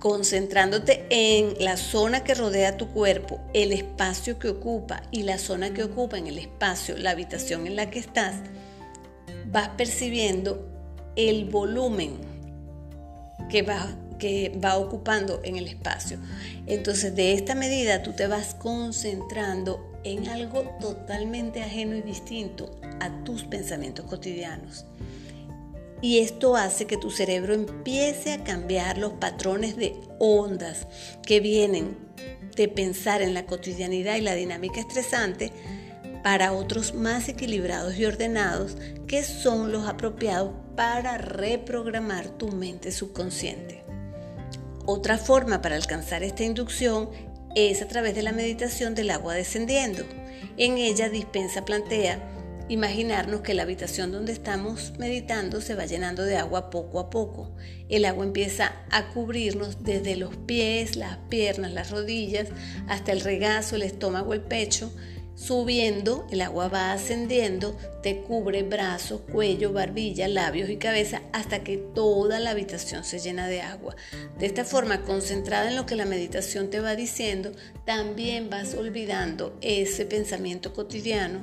concentrándote 0.00 1.06
en 1.08 1.54
la 1.62 1.76
zona 1.76 2.24
que 2.24 2.34
rodea 2.34 2.76
tu 2.76 2.88
cuerpo, 2.88 3.40
el 3.54 3.72
espacio 3.72 4.40
que 4.40 4.48
ocupa 4.48 5.02
y 5.12 5.22
la 5.22 5.38
zona 5.38 5.72
que 5.72 5.84
ocupa 5.84 6.18
en 6.18 6.26
el 6.26 6.38
espacio, 6.38 6.98
la 6.98 7.10
habitación 7.10 7.68
en 7.68 7.76
la 7.76 7.90
que 7.90 8.00
estás, 8.00 8.34
vas 9.46 9.68
percibiendo 9.68 10.75
el 11.16 11.46
volumen 11.46 12.14
que 13.50 13.62
va, 13.62 13.96
que 14.18 14.56
va 14.62 14.76
ocupando 14.76 15.40
en 15.44 15.56
el 15.56 15.66
espacio. 15.66 16.18
Entonces, 16.66 17.14
de 17.14 17.32
esta 17.32 17.54
medida 17.54 18.02
tú 18.02 18.12
te 18.12 18.26
vas 18.26 18.54
concentrando 18.54 19.92
en 20.04 20.28
algo 20.28 20.62
totalmente 20.80 21.62
ajeno 21.62 21.96
y 21.96 22.02
distinto 22.02 22.78
a 23.00 23.24
tus 23.24 23.44
pensamientos 23.44 24.04
cotidianos. 24.06 24.86
Y 26.02 26.18
esto 26.18 26.56
hace 26.56 26.86
que 26.86 26.98
tu 26.98 27.10
cerebro 27.10 27.54
empiece 27.54 28.32
a 28.32 28.44
cambiar 28.44 28.98
los 28.98 29.14
patrones 29.14 29.76
de 29.76 29.96
ondas 30.18 30.86
que 31.22 31.40
vienen 31.40 31.96
de 32.54 32.68
pensar 32.68 33.22
en 33.22 33.34
la 33.34 33.46
cotidianidad 33.46 34.16
y 34.16 34.20
la 34.20 34.34
dinámica 34.34 34.80
estresante 34.80 35.52
para 36.26 36.52
otros 36.52 36.92
más 36.92 37.28
equilibrados 37.28 37.96
y 37.96 38.04
ordenados 38.04 38.76
que 39.06 39.22
son 39.22 39.70
los 39.70 39.86
apropiados 39.86 40.50
para 40.74 41.18
reprogramar 41.18 42.30
tu 42.30 42.48
mente 42.48 42.90
subconsciente. 42.90 43.84
Otra 44.86 45.18
forma 45.18 45.62
para 45.62 45.76
alcanzar 45.76 46.24
esta 46.24 46.42
inducción 46.42 47.10
es 47.54 47.80
a 47.80 47.86
través 47.86 48.16
de 48.16 48.24
la 48.24 48.32
meditación 48.32 48.96
del 48.96 49.10
agua 49.10 49.34
descendiendo. 49.34 50.02
En 50.56 50.78
ella 50.78 51.08
Dispensa 51.10 51.64
plantea 51.64 52.18
imaginarnos 52.68 53.42
que 53.42 53.54
la 53.54 53.62
habitación 53.62 54.10
donde 54.10 54.32
estamos 54.32 54.94
meditando 54.98 55.60
se 55.60 55.76
va 55.76 55.86
llenando 55.86 56.24
de 56.24 56.38
agua 56.38 56.70
poco 56.70 56.98
a 56.98 57.08
poco. 57.08 57.54
El 57.88 58.04
agua 58.04 58.24
empieza 58.24 58.72
a 58.90 59.10
cubrirnos 59.10 59.84
desde 59.84 60.16
los 60.16 60.34
pies, 60.34 60.96
las 60.96 61.18
piernas, 61.28 61.72
las 61.72 61.92
rodillas, 61.92 62.48
hasta 62.88 63.12
el 63.12 63.20
regazo, 63.20 63.76
el 63.76 63.82
estómago, 63.82 64.34
el 64.34 64.40
pecho 64.40 64.90
Subiendo, 65.36 66.26
el 66.30 66.40
agua 66.40 66.68
va 66.68 66.92
ascendiendo, 66.92 67.76
te 68.02 68.22
cubre 68.22 68.62
brazos, 68.62 69.20
cuello, 69.30 69.70
barbilla, 69.70 70.28
labios 70.28 70.70
y 70.70 70.78
cabeza 70.78 71.20
hasta 71.34 71.62
que 71.62 71.76
toda 71.76 72.40
la 72.40 72.52
habitación 72.52 73.04
se 73.04 73.18
llena 73.18 73.46
de 73.46 73.60
agua. 73.60 73.94
De 74.38 74.46
esta 74.46 74.64
forma, 74.64 75.02
concentrada 75.02 75.68
en 75.68 75.76
lo 75.76 75.84
que 75.84 75.94
la 75.94 76.06
meditación 76.06 76.70
te 76.70 76.80
va 76.80 76.96
diciendo, 76.96 77.52
también 77.84 78.48
vas 78.48 78.72
olvidando 78.74 79.58
ese 79.60 80.06
pensamiento 80.06 80.72
cotidiano. 80.72 81.40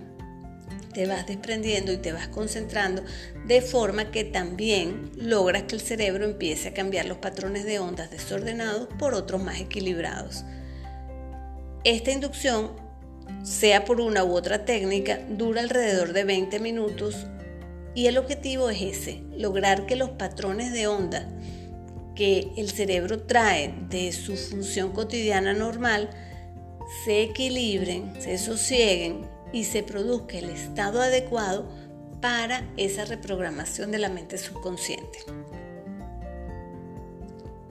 Te 0.96 1.06
vas 1.06 1.28
desprendiendo 1.28 1.94
y 1.94 1.98
te 1.98 2.14
vas 2.14 2.28
concentrando 2.30 3.04
de 3.46 3.62
forma 3.62 4.10
que 4.10 4.24
también 4.24 5.12
logras 5.18 5.64
que 5.64 5.76
el 5.76 5.82
cerebro 5.82 6.26
empiece 6.26 6.70
a 6.70 6.74
cambiar 6.74 7.06
los 7.06 7.20
patrones 7.20 7.64
de 7.64 7.78
ondas 7.78 8.10
desordenados 8.10 8.88
por 8.98 9.14
otros 9.14 9.44
más 9.44 9.60
equilibrados. 9.60 10.44
Esta 11.84 12.12
inducción 12.12 12.83
sea 13.44 13.86
por 13.86 14.02
una 14.02 14.24
u 14.24 14.34
otra 14.34 14.66
técnica, 14.66 15.20
dura 15.30 15.62
alrededor 15.62 16.14
de 16.14 16.24
20 16.24 16.60
minutos 16.60 17.28
y 17.94 18.08
el 18.08 18.18
objetivo 18.18 18.70
es 18.70 18.82
ese, 18.82 19.22
lograr 19.38 19.86
que 19.86 19.96
los 19.96 20.12
patrones 20.12 20.72
de 20.74 20.88
onda 20.88 21.30
que 22.16 22.52
el 22.58 22.70
cerebro 22.70 23.24
trae 23.24 23.74
de 23.90 24.12
su 24.12 24.36
función 24.36 24.92
cotidiana 24.92 25.54
normal 25.54 26.10
se 27.04 27.24
equilibren, 27.24 28.14
se 28.22 28.38
sosieguen 28.38 29.28
y 29.52 29.66
se 29.66 29.84
produzca 29.84 30.38
el 30.38 30.50
estado 30.50 31.02
adecuado 31.02 31.68
para 32.22 32.68
esa 32.78 33.06
reprogramación 33.06 33.92
de 33.92 34.00
la 34.00 34.10
mente 34.10 34.38
subconsciente. 34.38 35.20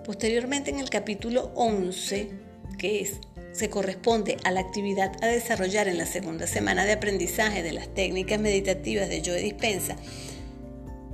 Posteriormente 0.05 0.71
en 0.71 0.81
el 0.81 0.91
capítulo 0.91 1.53
11, 1.55 2.31
que 2.79 3.01
es 3.01 3.21
se 3.53 3.69
corresponde 3.69 4.39
a 4.45 4.51
la 4.51 4.61
actividad 4.61 5.13
a 5.23 5.27
desarrollar 5.27 5.89
en 5.89 5.99
la 5.99 6.07
segunda 6.07 6.47
semana 6.47 6.85
de 6.85 6.93
aprendizaje 6.93 7.63
de 7.63 7.73
las 7.73 7.89
técnicas 7.89 8.41
meditativas 8.41 9.09
de 9.09 9.23
Joe 9.25 9.43
Dispensa, 9.43 9.97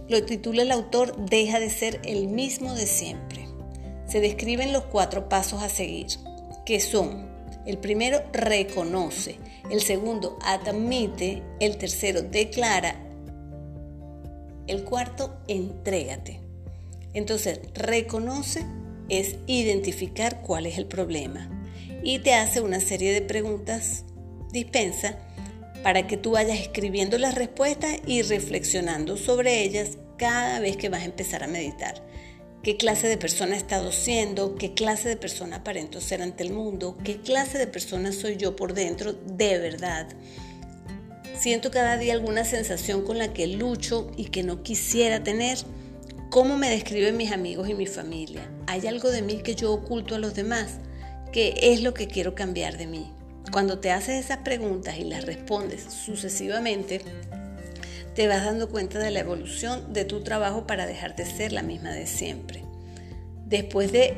lo 0.08 0.24
titula 0.24 0.62
el 0.62 0.72
autor 0.72 1.16
Deja 1.26 1.60
de 1.60 1.68
ser 1.68 2.00
el 2.04 2.28
mismo 2.28 2.74
de 2.74 2.86
siempre. 2.86 3.46
Se 4.06 4.20
describen 4.20 4.72
los 4.72 4.84
cuatro 4.84 5.28
pasos 5.28 5.62
a 5.62 5.68
seguir, 5.68 6.06
que 6.64 6.80
son, 6.80 7.28
el 7.66 7.76
primero, 7.76 8.22
reconoce, 8.32 9.36
el 9.70 9.82
segundo, 9.82 10.38
admite, 10.42 11.42
el 11.60 11.76
tercero, 11.76 12.22
declara, 12.22 13.04
el 14.66 14.84
cuarto, 14.84 15.36
entrégate. 15.48 16.40
Entonces, 17.12 17.60
reconoce 17.74 18.64
es 19.08 19.36
identificar 19.46 20.40
cuál 20.42 20.66
es 20.66 20.78
el 20.78 20.86
problema 20.86 21.57
y 22.02 22.20
te 22.20 22.34
hace 22.34 22.60
una 22.60 22.80
serie 22.80 23.12
de 23.12 23.22
preguntas 23.22 24.04
dispensa 24.52 25.18
para 25.82 26.06
que 26.06 26.16
tú 26.16 26.32
vayas 26.32 26.58
escribiendo 26.60 27.18
las 27.18 27.34
respuestas 27.34 27.98
y 28.06 28.22
reflexionando 28.22 29.16
sobre 29.16 29.62
ellas 29.62 29.98
cada 30.16 30.60
vez 30.60 30.76
que 30.76 30.88
vas 30.88 31.02
a 31.02 31.06
empezar 31.06 31.44
a 31.44 31.48
meditar. 31.48 32.02
¿Qué 32.62 32.76
clase 32.76 33.06
de 33.06 33.16
persona 33.16 33.54
he 33.54 33.58
estado 33.58 33.92
siendo? 33.92 34.56
¿Qué 34.56 34.74
clase 34.74 35.08
de 35.08 35.16
persona 35.16 35.56
aparento 35.56 36.00
ser 36.00 36.20
ante 36.22 36.42
el 36.42 36.52
mundo? 36.52 36.98
¿Qué 37.04 37.20
clase 37.20 37.56
de 37.56 37.68
persona 37.68 38.10
soy 38.12 38.36
yo 38.36 38.56
por 38.56 38.74
dentro 38.74 39.12
de 39.12 39.58
verdad? 39.58 40.08
Siento 41.38 41.70
cada 41.70 41.96
día 41.96 42.14
alguna 42.14 42.44
sensación 42.44 43.04
con 43.04 43.18
la 43.18 43.32
que 43.32 43.46
lucho 43.46 44.10
y 44.16 44.24
que 44.24 44.42
no 44.42 44.64
quisiera 44.64 45.22
tener. 45.22 45.58
¿Cómo 46.30 46.58
me 46.58 46.68
describen 46.68 47.16
mis 47.16 47.30
amigos 47.30 47.68
y 47.68 47.74
mi 47.74 47.86
familia? 47.86 48.50
¿Hay 48.66 48.86
algo 48.88 49.10
de 49.10 49.22
mí 49.22 49.36
que 49.42 49.54
yo 49.54 49.72
oculto 49.72 50.16
a 50.16 50.18
los 50.18 50.34
demás? 50.34 50.78
¿Qué 51.32 51.54
es 51.60 51.82
lo 51.82 51.92
que 51.92 52.08
quiero 52.08 52.34
cambiar 52.34 52.78
de 52.78 52.86
mí? 52.86 53.12
Cuando 53.52 53.78
te 53.80 53.90
haces 53.90 54.24
esas 54.24 54.38
preguntas 54.38 54.96
y 54.98 55.04
las 55.04 55.26
respondes 55.26 55.82
sucesivamente, 55.82 57.02
te 58.14 58.26
vas 58.28 58.46
dando 58.46 58.70
cuenta 58.70 58.98
de 58.98 59.10
la 59.10 59.20
evolución 59.20 59.92
de 59.92 60.06
tu 60.06 60.22
trabajo 60.22 60.66
para 60.66 60.86
dejar 60.86 61.16
de 61.16 61.26
ser 61.26 61.52
la 61.52 61.62
misma 61.62 61.92
de 61.92 62.06
siempre. 62.06 62.64
Después 63.44 63.92
de 63.92 64.16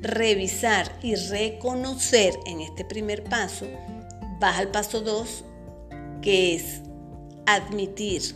revisar 0.00 0.98
y 1.00 1.14
reconocer 1.14 2.34
en 2.44 2.60
este 2.60 2.84
primer 2.84 3.22
paso, 3.22 3.66
vas 4.40 4.58
al 4.58 4.72
paso 4.72 5.00
2, 5.00 5.44
que 6.22 6.56
es 6.56 6.80
admitir. 7.46 8.34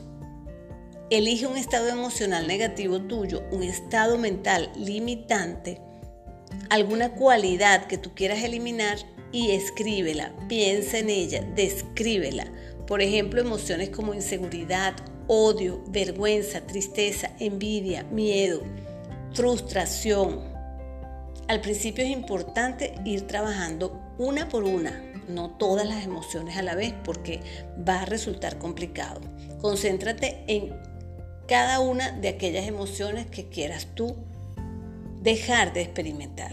Elige 1.10 1.46
un 1.46 1.56
estado 1.56 1.88
emocional 1.88 2.46
negativo 2.46 3.02
tuyo, 3.02 3.42
un 3.50 3.64
estado 3.64 4.16
mental 4.16 4.70
limitante, 4.76 5.80
alguna 6.72 7.10
cualidad 7.10 7.84
que 7.84 7.98
tú 7.98 8.14
quieras 8.14 8.42
eliminar 8.42 8.96
y 9.30 9.50
escríbela, 9.50 10.32
piensa 10.48 11.00
en 11.00 11.10
ella, 11.10 11.42
descríbela. 11.54 12.46
Por 12.86 13.02
ejemplo, 13.02 13.42
emociones 13.42 13.90
como 13.90 14.14
inseguridad, 14.14 14.94
odio, 15.26 15.84
vergüenza, 15.88 16.62
tristeza, 16.62 17.30
envidia, 17.38 18.04
miedo, 18.04 18.62
frustración. 19.34 20.40
Al 21.46 21.60
principio 21.60 22.04
es 22.04 22.10
importante 22.10 22.94
ir 23.04 23.26
trabajando 23.26 24.00
una 24.16 24.48
por 24.48 24.64
una, 24.64 24.98
no 25.28 25.50
todas 25.50 25.86
las 25.86 26.02
emociones 26.02 26.56
a 26.56 26.62
la 26.62 26.74
vez, 26.74 26.94
porque 27.04 27.40
va 27.86 28.00
a 28.00 28.06
resultar 28.06 28.56
complicado. 28.56 29.20
Concéntrate 29.60 30.42
en 30.46 30.74
cada 31.46 31.80
una 31.80 32.12
de 32.12 32.28
aquellas 32.28 32.66
emociones 32.66 33.26
que 33.26 33.50
quieras 33.50 33.88
tú 33.94 34.16
dejar 35.22 35.72
de 35.72 35.82
experimentar. 35.82 36.52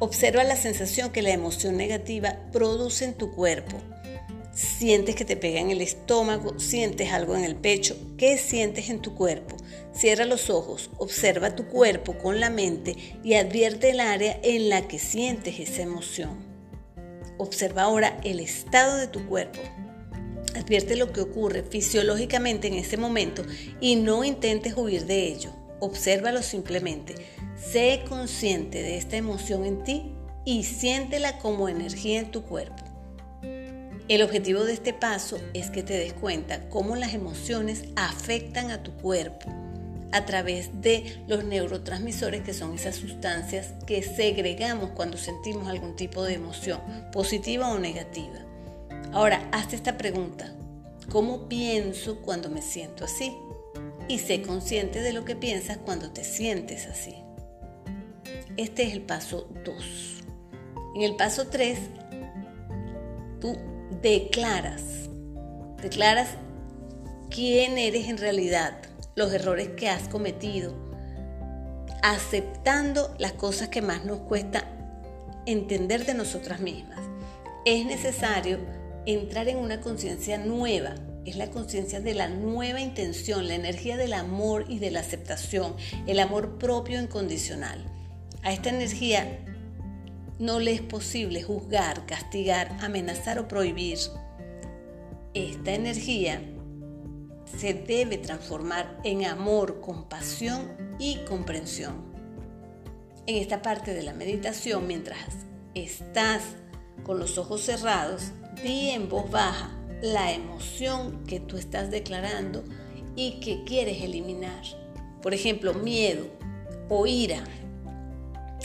Observa 0.00 0.42
la 0.44 0.56
sensación 0.56 1.12
que 1.12 1.22
la 1.22 1.30
emoción 1.30 1.76
negativa 1.76 2.36
produce 2.52 3.04
en 3.04 3.14
tu 3.14 3.30
cuerpo. 3.32 3.76
Sientes 4.52 5.14
que 5.14 5.24
te 5.24 5.36
pega 5.36 5.60
en 5.60 5.70
el 5.70 5.80
estómago, 5.80 6.58
sientes 6.58 7.12
algo 7.12 7.36
en 7.36 7.44
el 7.44 7.56
pecho. 7.56 7.96
¿Qué 8.16 8.38
sientes 8.38 8.88
en 8.90 9.00
tu 9.00 9.14
cuerpo? 9.14 9.56
Cierra 9.92 10.24
los 10.24 10.50
ojos, 10.50 10.90
observa 10.98 11.56
tu 11.56 11.66
cuerpo 11.66 12.18
con 12.18 12.40
la 12.40 12.50
mente 12.50 12.96
y 13.22 13.34
advierte 13.34 13.90
el 13.90 14.00
área 14.00 14.38
en 14.42 14.68
la 14.68 14.86
que 14.88 14.98
sientes 14.98 15.60
esa 15.60 15.82
emoción. 15.82 16.44
Observa 17.38 17.82
ahora 17.82 18.20
el 18.24 18.40
estado 18.40 18.96
de 18.96 19.06
tu 19.06 19.26
cuerpo. 19.26 19.60
Advierte 20.56 20.96
lo 20.96 21.12
que 21.12 21.20
ocurre 21.20 21.62
fisiológicamente 21.62 22.68
en 22.68 22.74
ese 22.74 22.96
momento 22.96 23.42
y 23.80 23.96
no 23.96 24.24
intentes 24.24 24.76
huir 24.76 25.06
de 25.06 25.28
ello. 25.28 25.63
Obsérvalo 25.84 26.42
simplemente. 26.42 27.14
Sé 27.56 28.04
consciente 28.08 28.80
de 28.80 28.96
esta 28.96 29.18
emoción 29.18 29.66
en 29.66 29.84
ti 29.84 30.14
y 30.46 30.64
siéntela 30.64 31.36
como 31.40 31.68
energía 31.68 32.20
en 32.20 32.30
tu 32.30 32.42
cuerpo. 32.42 32.82
El 34.08 34.22
objetivo 34.22 34.64
de 34.64 34.72
este 34.72 34.94
paso 34.94 35.36
es 35.52 35.68
que 35.68 35.82
te 35.82 35.92
des 35.92 36.14
cuenta 36.14 36.70
cómo 36.70 36.96
las 36.96 37.12
emociones 37.12 37.84
afectan 37.96 38.70
a 38.70 38.82
tu 38.82 38.92
cuerpo 38.92 39.52
a 40.10 40.24
través 40.24 40.70
de 40.80 41.22
los 41.26 41.44
neurotransmisores 41.44 42.40
que 42.40 42.54
son 42.54 42.72
esas 42.72 42.96
sustancias 42.96 43.74
que 43.86 44.02
segregamos 44.02 44.92
cuando 44.92 45.18
sentimos 45.18 45.68
algún 45.68 45.96
tipo 45.96 46.22
de 46.22 46.32
emoción, 46.32 46.80
positiva 47.12 47.68
o 47.68 47.78
negativa. 47.78 48.38
Ahora, 49.12 49.50
hazte 49.52 49.76
esta 49.76 49.98
pregunta. 49.98 50.50
¿Cómo 51.10 51.46
pienso 51.46 52.22
cuando 52.22 52.48
me 52.48 52.62
siento 52.62 53.04
así? 53.04 53.36
Y 54.08 54.18
sé 54.18 54.42
consciente 54.42 55.00
de 55.00 55.12
lo 55.12 55.24
que 55.24 55.36
piensas 55.36 55.78
cuando 55.78 56.12
te 56.12 56.24
sientes 56.24 56.86
así. 56.86 57.14
Este 58.56 58.84
es 58.84 58.92
el 58.92 59.02
paso 59.02 59.48
2. 59.64 60.24
En 60.94 61.02
el 61.02 61.16
paso 61.16 61.48
3, 61.48 61.78
tú 63.40 63.56
declaras, 64.00 64.82
declaras 65.82 66.28
quién 67.30 67.78
eres 67.78 68.08
en 68.08 68.18
realidad, 68.18 68.78
los 69.16 69.32
errores 69.32 69.70
que 69.70 69.88
has 69.88 70.08
cometido, 70.08 70.74
aceptando 72.02 73.14
las 73.18 73.32
cosas 73.32 73.68
que 73.68 73.82
más 73.82 74.04
nos 74.04 74.20
cuesta 74.20 74.68
entender 75.46 76.04
de 76.06 76.14
nosotras 76.14 76.60
mismas. 76.60 77.00
Es 77.64 77.86
necesario 77.86 78.58
entrar 79.06 79.48
en 79.48 79.56
una 79.56 79.80
conciencia 79.80 80.38
nueva, 80.38 80.94
es 81.24 81.36
la 81.36 81.50
conciencia 81.50 82.00
de 82.00 82.14
la 82.14 82.28
nueva 82.28 82.80
intención, 82.80 83.48
la 83.48 83.54
energía 83.54 83.96
del 83.96 84.12
amor 84.12 84.66
y 84.68 84.78
de 84.78 84.90
la 84.90 85.00
aceptación, 85.00 85.74
el 86.06 86.20
amor 86.20 86.58
propio 86.58 87.00
incondicional. 87.00 87.84
A 88.42 88.52
esta 88.52 88.68
energía 88.68 89.38
no 90.38 90.60
le 90.60 90.72
es 90.72 90.82
posible 90.82 91.42
juzgar, 91.42 92.04
castigar, 92.06 92.76
amenazar 92.80 93.38
o 93.38 93.48
prohibir. 93.48 93.98
Esta 95.32 95.72
energía 95.72 96.42
se 97.58 97.72
debe 97.72 98.18
transformar 98.18 98.98
en 99.04 99.24
amor, 99.24 99.80
compasión 99.80 100.96
y 100.98 101.18
comprensión. 101.28 102.12
En 103.26 103.36
esta 103.36 103.62
parte 103.62 103.94
de 103.94 104.02
la 104.02 104.12
meditación, 104.12 104.86
mientras 104.86 105.18
estás 105.74 106.42
con 107.02 107.18
los 107.18 107.38
ojos 107.38 107.62
cerrados, 107.62 108.32
di 108.62 108.90
en 108.90 109.08
voz 109.08 109.30
baja 109.30 109.83
la 110.04 110.32
emoción 110.32 111.24
que 111.24 111.40
tú 111.40 111.56
estás 111.56 111.90
declarando 111.90 112.62
y 113.16 113.40
que 113.40 113.64
quieres 113.64 114.02
eliminar. 114.02 114.62
Por 115.22 115.32
ejemplo, 115.32 115.72
miedo 115.72 116.26
o 116.90 117.06
ira, 117.06 117.42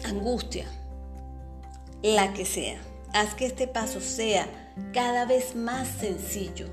angustia, 0.04 0.66
la 2.04 2.34
que 2.34 2.46
sea. 2.46 2.82
Haz 3.14 3.36
que 3.36 3.46
este 3.46 3.68
paso 3.68 4.02
sea 4.02 4.48
cada 4.94 5.26
vez 5.26 5.56
más 5.56 5.88
sencillo 5.88 6.68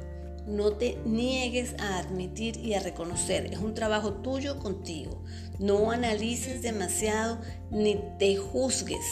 no 0.46 0.72
te 0.72 0.96
niegues 1.04 1.74
a 1.80 1.98
admitir 1.98 2.56
y 2.58 2.74
a 2.74 2.80
reconocer. 2.80 3.46
Es 3.52 3.58
un 3.58 3.74
trabajo 3.74 4.14
tuyo 4.14 4.60
contigo. 4.60 5.22
No 5.58 5.90
analices 5.90 6.62
demasiado 6.62 7.40
ni 7.70 8.00
te 8.18 8.36
juzgues 8.36 9.04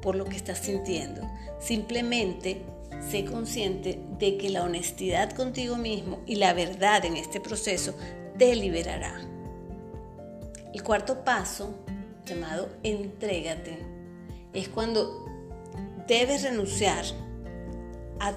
por 0.00 0.16
lo 0.16 0.24
que 0.24 0.36
estás 0.36 0.58
sintiendo. 0.58 1.22
Simplemente 1.60 2.62
sé 3.10 3.24
consciente 3.24 3.98
de 4.18 4.36
que 4.36 4.50
la 4.50 4.62
honestidad 4.62 5.32
contigo 5.32 5.76
mismo 5.76 6.20
y 6.26 6.36
la 6.36 6.52
verdad 6.52 7.04
en 7.04 7.16
este 7.16 7.40
proceso 7.40 7.94
te 8.38 8.54
liberará. 8.54 9.20
El 10.72 10.82
cuarto 10.82 11.24
paso, 11.24 11.74
llamado 12.24 12.68
entrégate, 12.82 13.78
es 14.54 14.68
cuando 14.68 15.26
debes 16.06 16.42
renunciar 16.42 17.04
a 18.20 18.34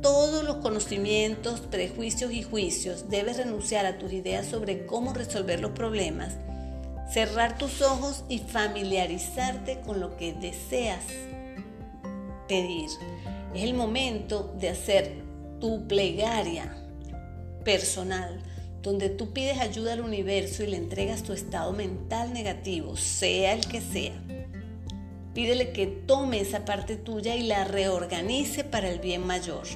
todos 0.00 0.44
los 0.44 0.56
conocimientos, 0.56 1.60
prejuicios 1.60 2.32
y 2.32 2.42
juicios, 2.42 3.08
debes 3.08 3.36
renunciar 3.36 3.86
a 3.86 3.98
tus 3.98 4.12
ideas 4.12 4.46
sobre 4.46 4.86
cómo 4.86 5.12
resolver 5.12 5.60
los 5.60 5.72
problemas, 5.72 6.36
cerrar 7.12 7.58
tus 7.58 7.82
ojos 7.82 8.24
y 8.28 8.38
familiarizarte 8.38 9.80
con 9.80 10.00
lo 10.00 10.16
que 10.16 10.32
deseas 10.32 11.04
pedir. 12.48 12.88
Es 13.54 13.62
el 13.62 13.74
momento 13.74 14.54
de 14.58 14.68
hacer 14.68 15.22
tu 15.60 15.86
plegaria 15.88 16.76
personal, 17.64 18.42
donde 18.82 19.08
tú 19.08 19.32
pides 19.32 19.58
ayuda 19.58 19.94
al 19.94 20.00
universo 20.00 20.62
y 20.62 20.68
le 20.68 20.76
entregas 20.76 21.22
tu 21.22 21.32
estado 21.32 21.72
mental 21.72 22.32
negativo, 22.32 22.96
sea 22.96 23.54
el 23.54 23.66
que 23.66 23.80
sea. 23.80 24.14
Pídele 25.34 25.72
que 25.72 25.86
tome 25.86 26.40
esa 26.40 26.64
parte 26.64 26.96
tuya 26.96 27.36
y 27.36 27.42
la 27.42 27.64
reorganice 27.64 28.64
para 28.64 28.90
el 28.90 28.98
bien 28.98 29.26
mayor. 29.26 29.66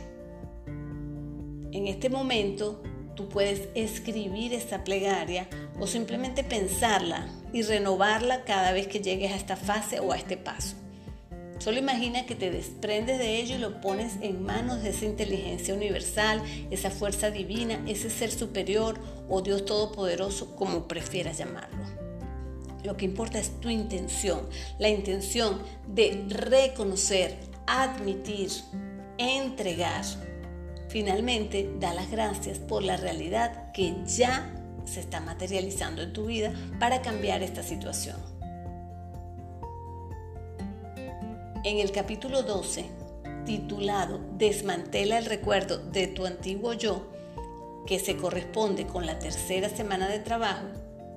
En 1.72 1.86
este 1.86 2.10
momento 2.10 2.82
tú 3.14 3.28
puedes 3.28 3.68
escribir 3.74 4.52
esta 4.54 4.84
plegaria 4.84 5.48
o 5.80 5.86
simplemente 5.86 6.44
pensarla 6.44 7.28
y 7.52 7.62
renovarla 7.62 8.44
cada 8.44 8.72
vez 8.72 8.88
que 8.88 9.00
llegues 9.00 9.32
a 9.32 9.36
esta 9.36 9.56
fase 9.56 10.00
o 10.00 10.12
a 10.12 10.16
este 10.16 10.36
paso. 10.36 10.81
Solo 11.62 11.78
imagina 11.78 12.26
que 12.26 12.34
te 12.34 12.50
desprendes 12.50 13.20
de 13.20 13.40
ello 13.40 13.54
y 13.54 13.58
lo 13.58 13.80
pones 13.80 14.14
en 14.20 14.42
manos 14.42 14.82
de 14.82 14.90
esa 14.90 15.04
inteligencia 15.04 15.74
universal, 15.74 16.42
esa 16.72 16.90
fuerza 16.90 17.30
divina, 17.30 17.80
ese 17.86 18.10
ser 18.10 18.32
superior 18.32 18.98
o 19.28 19.42
Dios 19.42 19.64
todopoderoso, 19.64 20.56
como 20.56 20.88
prefieras 20.88 21.38
llamarlo. 21.38 21.84
Lo 22.82 22.96
que 22.96 23.04
importa 23.04 23.38
es 23.38 23.60
tu 23.60 23.70
intención, 23.70 24.40
la 24.80 24.88
intención 24.88 25.62
de 25.86 26.24
reconocer, 26.28 27.38
admitir, 27.68 28.50
entregar 29.18 30.04
Finalmente, 30.88 31.70
da 31.80 31.94
las 31.94 32.10
gracias 32.10 32.58
por 32.58 32.82
la 32.82 32.98
realidad 32.98 33.72
que 33.72 33.94
ya 34.04 34.52
se 34.84 35.00
está 35.00 35.20
materializando 35.20 36.02
en 36.02 36.12
tu 36.12 36.26
vida 36.26 36.52
para 36.78 37.00
cambiar 37.00 37.42
esta 37.42 37.62
situación. 37.62 38.31
En 41.64 41.78
el 41.78 41.92
capítulo 41.92 42.42
12, 42.42 42.86
titulado 43.46 44.18
Desmantela 44.36 45.18
el 45.18 45.26
recuerdo 45.26 45.78
de 45.78 46.08
tu 46.08 46.26
antiguo 46.26 46.72
yo, 46.72 47.06
que 47.86 48.00
se 48.00 48.16
corresponde 48.16 48.88
con 48.88 49.06
la 49.06 49.20
tercera 49.20 49.68
semana 49.68 50.08
de 50.08 50.18
trabajo, 50.18 50.66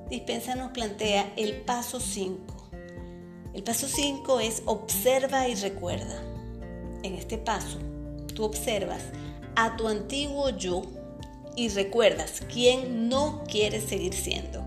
Dispensa 0.07 0.53
nos 0.53 0.71
plantea 0.71 1.33
el 1.35 1.61
paso 1.61 1.99
5. 1.99 2.53
El 3.55 3.63
paso 3.63 3.87
5 3.87 4.39
es 4.39 4.61
observa 4.65 5.47
y 5.47 5.55
recuerda. 5.55 6.21
En 7.01 7.15
este 7.15 7.39
paso, 7.39 7.79
tú 8.35 8.43
observas 8.43 9.01
a 9.55 9.75
tu 9.77 9.87
antiguo 9.87 10.49
yo 10.51 10.83
y 11.55 11.69
recuerdas 11.69 12.43
quién 12.53 13.09
no 13.09 13.43
quieres 13.47 13.85
seguir 13.85 14.13
siendo. 14.13 14.64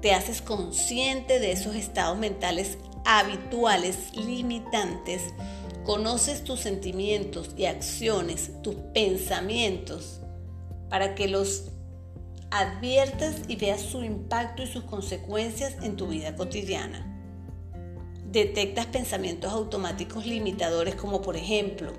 Te 0.00 0.12
haces 0.12 0.42
consciente 0.42 1.40
de 1.40 1.52
esos 1.52 1.74
estados 1.74 2.18
mentales 2.18 2.78
habituales, 3.04 4.14
limitantes. 4.14 5.22
Conoces 5.84 6.44
tus 6.44 6.60
sentimientos 6.60 7.50
y 7.56 7.64
acciones, 7.64 8.52
tus 8.62 8.74
pensamientos, 8.92 10.20
para 10.88 11.14
que 11.14 11.28
los 11.28 11.70
adviertas 12.50 13.36
y 13.48 13.56
veas 13.56 13.80
su 13.80 14.04
impacto 14.04 14.62
y 14.62 14.66
sus 14.66 14.84
consecuencias 14.84 15.76
en 15.82 15.96
tu 15.96 16.08
vida 16.08 16.36
cotidiana. 16.36 17.04
Detectas 18.30 18.86
pensamientos 18.86 19.52
automáticos 19.52 20.26
limitadores 20.26 20.94
como 20.94 21.22
por 21.22 21.36
ejemplo, 21.36 21.92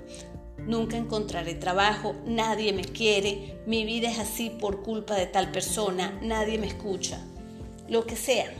nunca 0.58 0.96
encontraré 0.96 1.54
trabajo, 1.54 2.14
nadie 2.24 2.72
me 2.72 2.84
quiere, 2.84 3.60
mi 3.66 3.84
vida 3.84 4.08
es 4.10 4.18
así 4.18 4.50
por 4.50 4.82
culpa 4.82 5.16
de 5.16 5.26
tal 5.26 5.50
persona, 5.50 6.18
nadie 6.22 6.58
me 6.58 6.68
escucha, 6.68 7.20
lo 7.90 8.06
que 8.06 8.16
sea. 8.16 8.50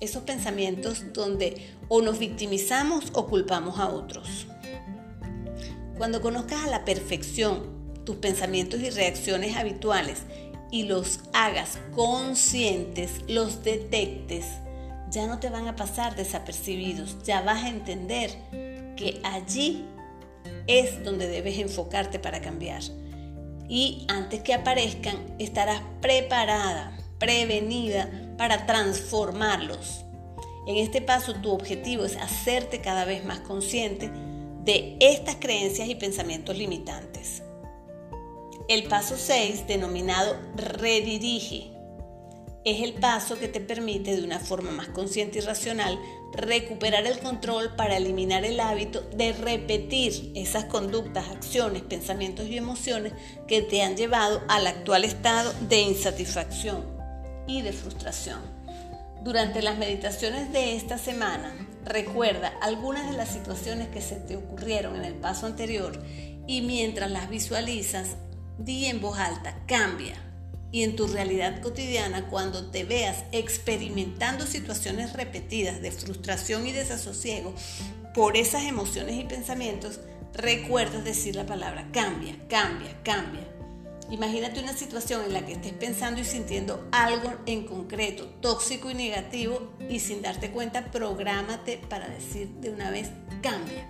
Esos 0.00 0.24
pensamientos 0.24 1.14
donde 1.14 1.66
o 1.88 2.02
nos 2.02 2.18
victimizamos 2.18 3.06
o 3.14 3.26
culpamos 3.26 3.78
a 3.78 3.88
otros. 3.88 4.46
Cuando 5.96 6.20
conozcas 6.20 6.64
a 6.64 6.68
la 6.68 6.84
perfección 6.84 7.72
tus 8.04 8.16
pensamientos 8.16 8.80
y 8.80 8.90
reacciones 8.90 9.56
habituales 9.56 10.24
y 10.70 10.82
los 10.82 11.20
hagas 11.32 11.78
conscientes, 11.94 13.22
los 13.28 13.62
detectes, 13.62 14.44
ya 15.10 15.26
no 15.26 15.38
te 15.38 15.48
van 15.48 15.68
a 15.68 15.76
pasar 15.76 16.16
desapercibidos, 16.16 17.16
ya 17.22 17.40
vas 17.42 17.62
a 17.62 17.68
entender 17.68 18.36
que 18.96 19.20
allí 19.22 19.86
es 20.66 21.04
donde 21.04 21.28
debes 21.28 21.58
enfocarte 21.58 22.18
para 22.18 22.40
cambiar. 22.40 22.82
Y 23.68 24.04
antes 24.08 24.42
que 24.42 24.52
aparezcan, 24.52 25.16
estarás 25.38 25.80
preparada, 26.00 26.98
prevenida 27.24 28.10
para 28.36 28.66
transformarlos. 28.66 30.04
En 30.66 30.76
este 30.76 31.00
paso 31.00 31.34
tu 31.36 31.52
objetivo 31.52 32.04
es 32.04 32.16
hacerte 32.16 32.82
cada 32.82 33.06
vez 33.06 33.24
más 33.24 33.40
consciente 33.40 34.10
de 34.64 34.98
estas 35.00 35.36
creencias 35.36 35.88
y 35.88 35.94
pensamientos 35.94 36.58
limitantes. 36.58 37.42
El 38.68 38.84
paso 38.84 39.16
6, 39.16 39.66
denominado 39.66 40.36
redirige, 40.54 41.70
es 42.66 42.82
el 42.82 42.92
paso 42.92 43.38
que 43.38 43.48
te 43.48 43.60
permite 43.60 44.16
de 44.16 44.24
una 44.24 44.38
forma 44.38 44.70
más 44.70 44.88
consciente 44.88 45.38
y 45.38 45.42
racional 45.42 45.98
recuperar 46.34 47.06
el 47.06 47.20
control 47.20 47.74
para 47.74 47.96
eliminar 47.96 48.44
el 48.44 48.60
hábito 48.60 49.00
de 49.14 49.32
repetir 49.32 50.32
esas 50.34 50.66
conductas, 50.66 51.28
acciones, 51.28 51.82
pensamientos 51.82 52.48
y 52.48 52.58
emociones 52.58 53.14
que 53.46 53.62
te 53.62 53.82
han 53.82 53.96
llevado 53.96 54.42
al 54.48 54.66
actual 54.66 55.04
estado 55.04 55.54
de 55.68 55.80
insatisfacción 55.80 56.93
y 57.46 57.62
de 57.62 57.72
frustración. 57.72 58.40
Durante 59.22 59.62
las 59.62 59.78
meditaciones 59.78 60.52
de 60.52 60.76
esta 60.76 60.98
semana, 60.98 61.54
recuerda 61.84 62.52
algunas 62.60 63.10
de 63.10 63.16
las 63.16 63.30
situaciones 63.30 63.88
que 63.88 64.02
se 64.02 64.16
te 64.16 64.36
ocurrieron 64.36 64.96
en 64.96 65.04
el 65.04 65.14
paso 65.14 65.46
anterior 65.46 66.02
y 66.46 66.60
mientras 66.60 67.10
las 67.10 67.28
visualizas, 67.30 68.16
Di 68.58 68.86
en 68.86 69.00
voz 69.00 69.18
alta, 69.18 69.56
cambia. 69.66 70.14
Y 70.70 70.82
en 70.82 70.96
tu 70.96 71.06
realidad 71.06 71.60
cotidiana, 71.60 72.28
cuando 72.28 72.70
te 72.70 72.84
veas 72.84 73.24
experimentando 73.32 74.46
situaciones 74.46 75.12
repetidas 75.12 75.80
de 75.82 75.92
frustración 75.92 76.66
y 76.66 76.72
desasosiego 76.72 77.54
por 78.12 78.36
esas 78.36 78.64
emociones 78.64 79.16
y 79.16 79.24
pensamientos, 79.24 80.00
recuerda 80.32 81.00
decir 81.00 81.36
la 81.36 81.46
palabra 81.46 81.88
cambia, 81.92 82.36
cambia, 82.48 82.96
cambia. 83.02 83.53
Imagínate 84.14 84.60
una 84.60 84.72
situación 84.72 85.24
en 85.24 85.32
la 85.32 85.44
que 85.44 85.54
estés 85.54 85.72
pensando 85.72 86.20
y 86.20 86.24
sintiendo 86.24 86.86
algo 86.92 87.32
en 87.46 87.66
concreto, 87.66 88.26
tóxico 88.40 88.88
y 88.88 88.94
negativo, 88.94 89.72
y 89.90 89.98
sin 89.98 90.22
darte 90.22 90.52
cuenta, 90.52 90.92
prográmate 90.92 91.78
para 91.78 92.06
decir 92.06 92.46
de 92.60 92.70
una 92.70 92.92
vez 92.92 93.10
cambia. 93.42 93.88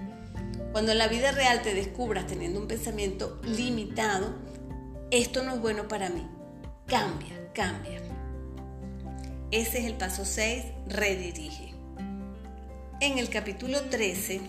Cuando 0.72 0.92
en 0.92 0.98
la 0.98 1.08
vida 1.08 1.32
real 1.32 1.60
te 1.60 1.74
descubras 1.74 2.26
teniendo 2.26 2.58
un 2.58 2.66
pensamiento 2.66 3.38
limitado, 3.42 4.34
esto 5.10 5.42
no 5.42 5.56
es 5.56 5.60
bueno 5.60 5.88
para 5.88 6.08
mí. 6.08 6.26
Cambia, 6.86 7.52
cambia. 7.52 8.00
Ese 9.50 9.80
es 9.80 9.84
el 9.84 9.98
paso 9.98 10.24
6, 10.24 10.64
redirige. 10.88 11.74
En 13.02 13.18
el 13.18 13.28
capítulo 13.28 13.78
13, 13.90 14.40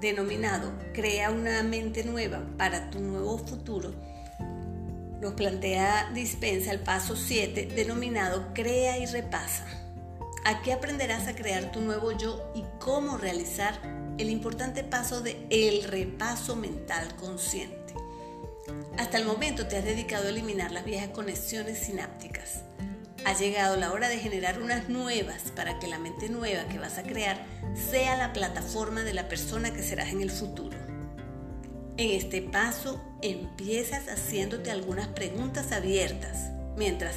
denominado 0.00 0.72
Crea 0.92 1.32
una 1.32 1.64
mente 1.64 2.04
nueva 2.04 2.44
para 2.56 2.90
tu 2.90 3.00
nuevo 3.00 3.38
futuro, 3.38 3.92
nos 5.24 5.32
plantea 5.32 6.10
Dispensa 6.12 6.70
el 6.70 6.80
paso 6.80 7.16
7, 7.16 7.70
denominado 7.74 8.52
Crea 8.52 8.98
y 8.98 9.06
repasa. 9.06 9.64
Aquí 10.44 10.70
aprenderás 10.70 11.28
a 11.28 11.34
crear 11.34 11.72
tu 11.72 11.80
nuevo 11.80 12.12
yo 12.12 12.52
y 12.54 12.62
cómo 12.78 13.16
realizar 13.16 13.80
el 14.18 14.28
importante 14.28 14.84
paso 14.84 15.22
de 15.22 15.46
el 15.48 15.84
repaso 15.84 16.56
mental 16.56 17.16
consciente. 17.16 17.94
Hasta 18.98 19.16
el 19.16 19.24
momento 19.24 19.66
te 19.66 19.78
has 19.78 19.84
dedicado 19.84 20.26
a 20.26 20.28
eliminar 20.28 20.72
las 20.72 20.84
viejas 20.84 21.08
conexiones 21.08 21.78
sinápticas. 21.78 22.60
Ha 23.24 23.32
llegado 23.32 23.76
la 23.76 23.92
hora 23.92 24.10
de 24.10 24.18
generar 24.18 24.60
unas 24.60 24.90
nuevas 24.90 25.50
para 25.56 25.78
que 25.78 25.88
la 25.88 25.98
mente 25.98 26.28
nueva 26.28 26.68
que 26.68 26.78
vas 26.78 26.98
a 26.98 27.02
crear 27.02 27.46
sea 27.90 28.18
la 28.18 28.34
plataforma 28.34 29.04
de 29.04 29.14
la 29.14 29.26
persona 29.26 29.72
que 29.72 29.82
serás 29.82 30.10
en 30.10 30.20
el 30.20 30.30
futuro. 30.30 30.83
En 31.96 32.10
este 32.10 32.42
paso 32.42 33.00
empiezas 33.22 34.08
haciéndote 34.08 34.72
algunas 34.72 35.06
preguntas 35.08 35.70
abiertas 35.70 36.50
mientras 36.76 37.14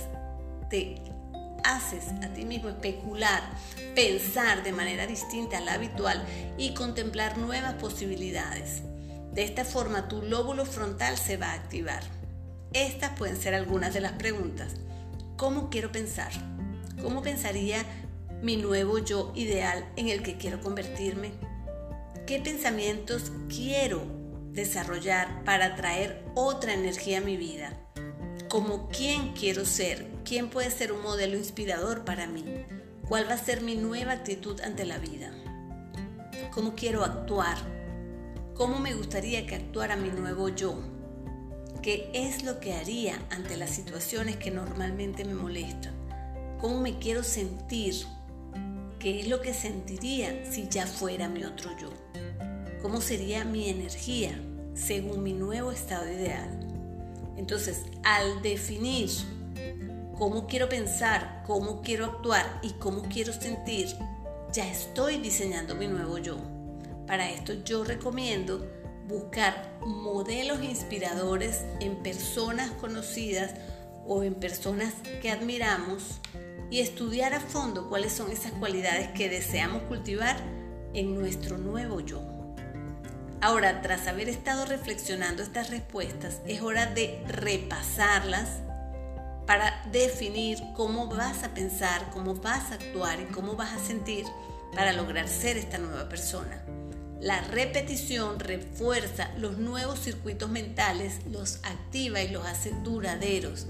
te 0.69 1.01
haces 1.63 2.03
a 2.23 2.27
ti 2.33 2.45
mismo 2.45 2.69
especular, 2.69 3.41
pensar 3.95 4.61
de 4.61 4.73
manera 4.73 5.07
distinta 5.07 5.57
a 5.57 5.61
la 5.61 5.73
habitual 5.73 6.23
y 6.59 6.75
contemplar 6.75 7.39
nuevas 7.39 7.73
posibilidades. 7.73 8.83
De 9.33 9.43
esta 9.43 9.65
forma 9.65 10.07
tu 10.07 10.21
lóbulo 10.21 10.63
frontal 10.63 11.17
se 11.17 11.37
va 11.37 11.53
a 11.53 11.55
activar. 11.55 12.03
Estas 12.71 13.17
pueden 13.17 13.37
ser 13.37 13.55
algunas 13.55 13.95
de 13.95 14.01
las 14.01 14.13
preguntas. 14.13 14.75
¿Cómo 15.37 15.71
quiero 15.71 15.91
pensar? 15.91 16.31
¿Cómo 17.01 17.23
pensaría 17.23 17.83
mi 18.43 18.57
nuevo 18.57 18.99
yo 18.99 19.31
ideal 19.35 19.91
en 19.95 20.09
el 20.09 20.21
que 20.21 20.37
quiero 20.37 20.61
convertirme? 20.61 21.31
¿Qué 22.27 22.39
pensamientos 22.39 23.31
quiero 23.49 24.16
desarrollar 24.57 25.43
para 25.45 25.75
traer 25.75 26.25
otra 26.33 26.73
energía 26.73 27.19
a 27.19 27.21
mi 27.21 27.37
vida? 27.37 27.71
¿Cómo 28.49 28.89
quién 28.89 29.33
quiero 29.33 29.65
ser? 29.65 30.07
¿Quién 30.25 30.49
puede 30.49 30.71
ser 30.71 30.91
un 30.91 31.01
modelo 31.01 31.37
inspirador 31.37 32.03
para 32.03 32.27
mí? 32.27 32.43
¿Cuál 33.07 33.29
va 33.29 33.35
a 33.35 33.45
ser 33.45 33.61
mi 33.61 33.75
nueva 33.75 34.13
actitud 34.13 34.59
ante 34.61 34.83
la 34.83 34.97
vida? 34.97 35.31
¿Cómo 36.51 36.75
quiero 36.75 37.05
actuar? 37.05 37.57
¿Cómo 38.55 38.79
me 38.79 38.95
gustaría 38.95 39.45
que 39.45 39.55
actuara 39.55 39.95
mi 39.95 40.09
nuevo 40.09 40.49
yo? 40.49 40.81
¿Qué 41.83 42.09
es 42.13 42.43
lo 42.43 42.59
que 42.59 42.73
haría 42.73 43.21
ante 43.29 43.57
las 43.57 43.69
situaciones 43.69 44.37
que 44.37 44.49
normalmente 44.49 45.23
me 45.23 45.35
molestan? 45.35 45.93
¿Cómo 46.59 46.81
me 46.81 46.97
quiero 46.97 47.23
sentir? 47.23 47.93
¿Qué 48.97 49.19
es 49.19 49.27
lo 49.27 49.39
que 49.39 49.53
sentiría 49.53 50.51
si 50.51 50.67
ya 50.67 50.87
fuera 50.87 51.29
mi 51.29 51.43
otro 51.43 51.69
yo? 51.79 51.89
¿Cómo 52.81 53.01
sería 53.01 53.45
mi 53.45 53.69
energía 53.69 54.41
según 54.77 55.23
mi 55.23 55.33
nuevo 55.33 55.71
estado 55.71 56.09
ideal? 56.09 56.49
Entonces, 57.35 57.83
al 58.03 58.41
definir 58.41 59.09
cómo 60.17 60.47
quiero 60.47 60.69
pensar, 60.69 61.43
cómo 61.45 61.81
quiero 61.81 62.05
actuar 62.05 62.59
y 62.61 62.71
cómo 62.73 63.03
quiero 63.03 63.33
sentir, 63.33 63.87
ya 64.53 64.69
estoy 64.69 65.17
diseñando 65.17 65.75
mi 65.75 65.87
nuevo 65.87 66.17
yo. 66.17 66.37
Para 67.05 67.29
esto 67.29 67.53
yo 67.63 67.83
recomiendo 67.83 68.65
buscar 69.07 69.79
modelos 69.85 70.63
inspiradores 70.63 71.63
en 71.79 71.95
personas 72.03 72.71
conocidas 72.71 73.53
o 74.05 74.23
en 74.23 74.35
personas 74.35 74.93
que 75.21 75.31
admiramos 75.31 76.19
y 76.69 76.79
estudiar 76.79 77.33
a 77.33 77.39
fondo 77.39 77.87
cuáles 77.87 78.11
son 78.11 78.31
esas 78.31 78.51
cualidades 78.53 79.09
que 79.09 79.29
deseamos 79.29 79.83
cultivar 79.83 80.37
en 80.93 81.15
nuestro 81.15 81.57
nuevo 81.57 82.01
yo. 82.01 82.36
Ahora, 83.39 83.81
tras 83.81 84.07
haber 84.07 84.29
estado 84.29 84.65
reflexionando 84.65 85.43
estas 85.43 85.69
respuestas, 85.69 86.41
es 86.47 86.61
hora 86.61 86.87
de 86.87 87.23
repasarlas 87.27 88.49
para 89.45 89.83
definir 89.91 90.57
cómo 90.75 91.07
vas 91.07 91.43
a 91.43 91.53
pensar, 91.53 92.09
cómo 92.11 92.33
vas 92.35 92.71
a 92.71 92.75
actuar 92.75 93.19
y 93.19 93.25
cómo 93.25 93.55
vas 93.55 93.73
a 93.73 93.85
sentir 93.85 94.25
para 94.73 94.91
lograr 94.91 95.27
ser 95.27 95.55
esta 95.55 95.77
nueva 95.77 96.09
persona. 96.09 96.63
La 97.19 97.41
repetición 97.41 98.39
refuerza 98.39 99.31
los 99.37 99.57
nuevos 99.57 99.99
circuitos 99.99 100.49
mentales, 100.49 101.19
los 101.31 101.57
activa 101.63 102.21
y 102.21 102.29
los 102.29 102.45
hace 102.45 102.71
duraderos, 102.83 103.67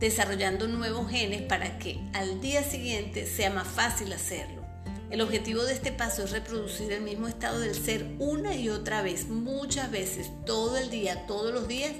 desarrollando 0.00 0.66
nuevos 0.66 1.10
genes 1.10 1.42
para 1.42 1.78
que 1.78 2.00
al 2.12 2.40
día 2.40 2.64
siguiente 2.64 3.26
sea 3.26 3.50
más 3.50 3.68
fácil 3.68 4.12
hacerlo. 4.12 4.63
El 5.14 5.20
objetivo 5.20 5.62
de 5.62 5.74
este 5.74 5.92
paso 5.92 6.24
es 6.24 6.32
reproducir 6.32 6.90
el 6.90 7.00
mismo 7.00 7.28
estado 7.28 7.60
del 7.60 7.76
ser 7.76 8.16
una 8.18 8.56
y 8.56 8.68
otra 8.68 9.00
vez, 9.00 9.28
muchas 9.28 9.88
veces, 9.92 10.28
todo 10.44 10.76
el 10.76 10.90
día, 10.90 11.24
todos 11.28 11.54
los 11.54 11.68
días, 11.68 11.92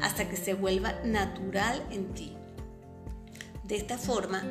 hasta 0.00 0.28
que 0.28 0.36
se 0.36 0.54
vuelva 0.54 0.92
natural 1.02 1.84
en 1.90 2.14
ti. 2.14 2.36
De 3.64 3.74
esta 3.74 3.98
forma, 3.98 4.44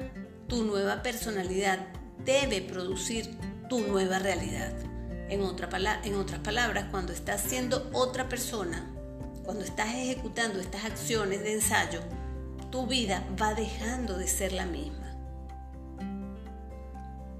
tu 0.49 0.65
nueva 0.65 1.01
personalidad 1.01 1.79
debe 2.25 2.61
producir 2.61 3.37
tu 3.69 3.87
nueva 3.87 4.19
realidad. 4.19 4.73
En, 5.29 5.41
otras 5.41 6.39
palabras, 6.41 6.87
cuando 6.91 7.13
estás 7.13 7.39
siendo 7.39 7.89
otra 7.93 8.27
persona, 8.27 8.85
cuando 9.45 9.63
estás 9.63 9.95
ejecutando 9.95 10.59
estas 10.59 10.83
acciones 10.83 11.41
de 11.41 11.53
ensayo, 11.53 12.01
tu 12.69 12.85
vida 12.85 13.25
va 13.41 13.53
dejando 13.53 14.17
de 14.17 14.27
ser 14.27 14.51
la 14.51 14.65
misma. 14.65 14.98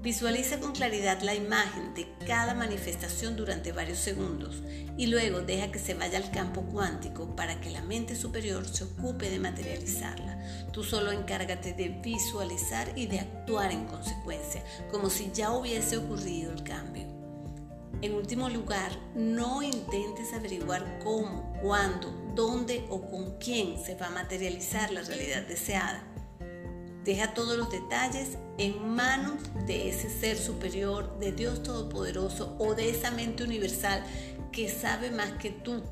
Visualiza 0.02 0.58
con 0.60 0.72
claridad 0.72 1.20
la 1.20 1.34
imagen 1.34 1.92
de 1.92 2.08
cada 2.26 2.54
manifestación 2.54 3.36
durante 3.36 3.72
varios 3.72 3.98
segundos 3.98 4.62
y 4.96 5.08
luego 5.08 5.40
deja 5.40 5.70
que 5.70 5.78
se 5.78 5.92
vaya 5.92 6.16
al 6.16 6.30
campo 6.30 6.62
cuántico 6.62 7.36
para 7.36 7.60
que 7.60 7.68
la 7.68 7.82
mente 7.82 8.16
superior 8.16 8.66
se 8.66 8.84
ocupe 8.84 9.28
de 9.28 9.38
materializarla. 9.38 10.42
Tú 10.72 10.84
solo 10.84 11.12
encárgate 11.12 11.74
de 11.74 11.90
visualizar 11.90 12.90
y 12.96 13.08
de 13.08 13.20
actuar 13.20 13.72
en 13.72 13.84
consecuencia, 13.84 14.64
como 14.90 15.10
si 15.10 15.30
ya 15.34 15.52
hubiese 15.52 15.98
ocurrido 15.98 16.50
el 16.50 16.62
cambio. 16.62 17.04
En 18.00 18.14
último 18.14 18.48
lugar, 18.48 18.92
no 19.14 19.62
intentes 19.62 20.32
averiguar 20.32 20.98
cómo, 21.04 21.52
cuándo, 21.60 22.10
dónde 22.34 22.86
o 22.88 23.02
con 23.02 23.36
quién 23.36 23.76
se 23.84 23.96
va 23.96 24.06
a 24.06 24.10
materializar 24.10 24.90
la 24.92 25.02
realidad 25.02 25.42
deseada. 25.42 26.09
Deja 27.04 27.32
todos 27.32 27.56
los 27.56 27.70
detalles 27.70 28.36
en 28.58 28.94
manos 28.94 29.40
de 29.66 29.88
ese 29.88 30.10
ser 30.10 30.36
superior, 30.36 31.18
de 31.18 31.32
Dios 31.32 31.62
Todopoderoso 31.62 32.56
o 32.58 32.74
de 32.74 32.90
esa 32.90 33.10
mente 33.10 33.42
universal 33.42 34.04
que 34.52 34.68
sabe 34.68 35.10
más 35.10 35.32
que 35.32 35.50
tú. 35.50 35.82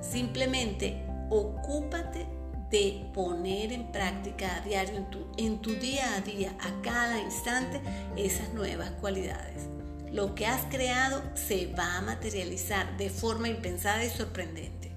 Simplemente 0.00 1.04
ocúpate 1.30 2.28
de 2.70 3.10
poner 3.12 3.72
en 3.72 3.90
práctica 3.90 4.56
a 4.56 4.60
diario, 4.60 4.96
en 4.96 5.10
tu, 5.10 5.26
en 5.36 5.58
tu 5.60 5.74
día 5.74 6.14
a 6.14 6.20
día, 6.20 6.54
a 6.60 6.80
cada 6.82 7.18
instante, 7.18 7.80
esas 8.16 8.54
nuevas 8.54 8.92
cualidades. 8.92 9.64
Lo 10.12 10.34
que 10.36 10.46
has 10.46 10.62
creado 10.66 11.22
se 11.34 11.66
va 11.66 11.96
a 11.96 12.02
materializar 12.02 12.96
de 12.96 13.10
forma 13.10 13.48
impensada 13.48 14.04
y 14.04 14.10
sorprendente. 14.10 14.92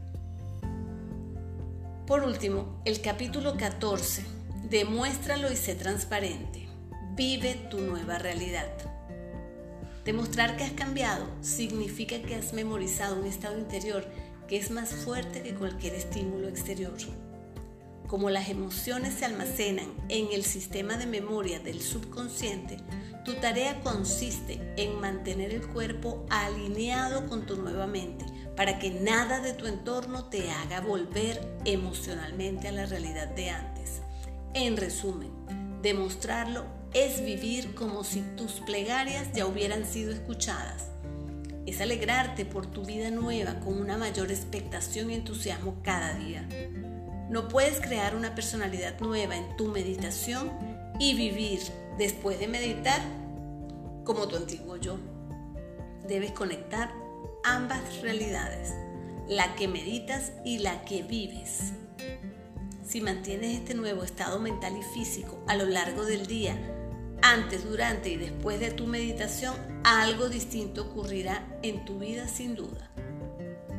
Por 2.06 2.24
último, 2.24 2.82
el 2.86 3.02
capítulo 3.02 3.58
14 3.58 4.35
Demuéstralo 4.70 5.52
y 5.52 5.56
sé 5.58 5.76
transparente. 5.76 6.68
Vive 7.14 7.54
tu 7.70 7.82
nueva 7.82 8.18
realidad. 8.18 8.68
Demostrar 10.04 10.58
que 10.58 10.64
has 10.64 10.72
cambiado 10.72 11.28
significa 11.42 12.20
que 12.24 12.34
has 12.34 12.52
memorizado 12.52 13.20
un 13.20 13.28
estado 13.28 13.60
interior 13.60 14.08
que 14.48 14.58
es 14.58 14.72
más 14.72 14.90
fuerte 14.90 15.44
que 15.44 15.54
cualquier 15.54 15.94
estímulo 15.94 16.48
exterior. 16.48 16.98
Como 18.08 18.32
las 18.32 18.50
emociones 18.50 19.14
se 19.14 19.26
almacenan 19.26 19.94
en 20.10 20.30
el 20.34 20.44
sistema 20.44 20.98
de 20.98 21.06
memoria 21.06 21.60
del 21.60 21.80
subconsciente, 21.80 22.78
tu 23.24 23.36
tarea 23.36 23.82
consiste 23.82 24.60
en 24.78 25.00
mantener 25.00 25.54
el 25.54 25.68
cuerpo 25.68 26.26
alineado 26.32 27.30
con 27.30 27.46
tu 27.46 27.56
nueva 27.56 27.86
mente 27.86 28.26
para 28.56 28.80
que 28.80 28.90
nada 28.90 29.42
de 29.42 29.54
tu 29.54 29.68
entorno 29.68 30.26
te 30.26 30.50
haga 30.50 30.82
volver 30.82 31.56
emocionalmente 31.66 32.68
a 32.68 32.72
la 32.72 32.88
realidad 32.88 33.28
de 33.28 33.52
antes. 33.52 34.02
En 34.58 34.78
resumen, 34.78 35.32
demostrarlo 35.82 36.64
es 36.94 37.22
vivir 37.26 37.76
como 37.76 38.06
si 38.06 38.22
tus 38.38 38.62
plegarias 38.62 39.28
ya 39.34 39.48
hubieran 39.48 39.86
sido 39.86 40.14
escuchadas. 40.14 40.86
Es 41.66 41.82
alegrarte 41.82 42.46
por 42.46 42.66
tu 42.66 42.86
vida 42.86 43.12
nueva 43.12 43.60
con 43.60 43.78
una 43.78 43.98
mayor 43.98 44.32
expectación 44.32 45.12
y 45.12 45.16
entusiasmo 45.16 45.82
cada 45.84 46.14
día. 46.14 46.48
No 47.30 47.50
puedes 47.50 47.82
crear 47.82 48.16
una 48.16 48.34
personalidad 48.34 48.98
nueva 49.02 49.36
en 49.36 49.58
tu 49.58 49.68
meditación 49.68 50.50
y 51.02 51.16
vivir 51.16 51.60
después 51.98 52.40
de 52.40 52.48
meditar 52.48 53.02
como 54.06 54.30
tu 54.30 54.38
antiguo 54.38 54.78
yo. 54.78 54.98
Debes 56.08 56.32
conectar 56.32 56.94
ambas 57.44 58.02
realidades, 58.02 58.74
la 59.28 59.54
que 59.56 59.68
meditas 59.68 60.32
y 60.46 60.60
la 60.60 60.86
que 60.86 61.04
vives. 61.04 61.74
Si 62.86 63.02
mantienes 63.02 63.58
este 63.58 63.74
nuevo 63.74 64.04
estado 64.04 64.40
mental 64.40 64.78
y 64.78 64.84
físico 64.84 65.44
a 65.48 65.56
lo 65.56 65.66
largo 65.66 66.06
del 66.06 66.28
día, 66.28 66.56
antes, 67.24 67.68
durante 67.68 68.10
y 68.10 68.18
después 68.18 68.60
de 68.60 68.70
tu 68.70 68.86
meditación, 68.86 69.56
algo 69.84 70.30
distinto 70.30 70.84
ocurrirá 70.84 71.48
en 71.64 71.84
tu 71.84 71.98
vida 71.98 72.28
sin 72.28 72.54
duda. 72.56 72.92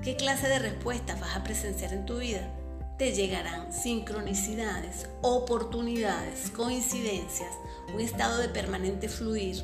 ¿Qué 0.02 0.16
clase 0.16 0.48
de 0.48 0.58
respuestas 0.58 1.20
vas 1.20 1.36
a 1.36 1.44
presenciar 1.44 1.92
en 1.92 2.04
tu 2.04 2.18
vida? 2.18 2.52
Te 2.98 3.12
llegarán 3.12 3.72
sincronicidades, 3.72 5.08
oportunidades, 5.22 6.50
coincidencias, 6.50 7.54
un 7.94 8.00
estado 8.00 8.38
de 8.38 8.48
permanente 8.48 9.08
fluir, 9.08 9.62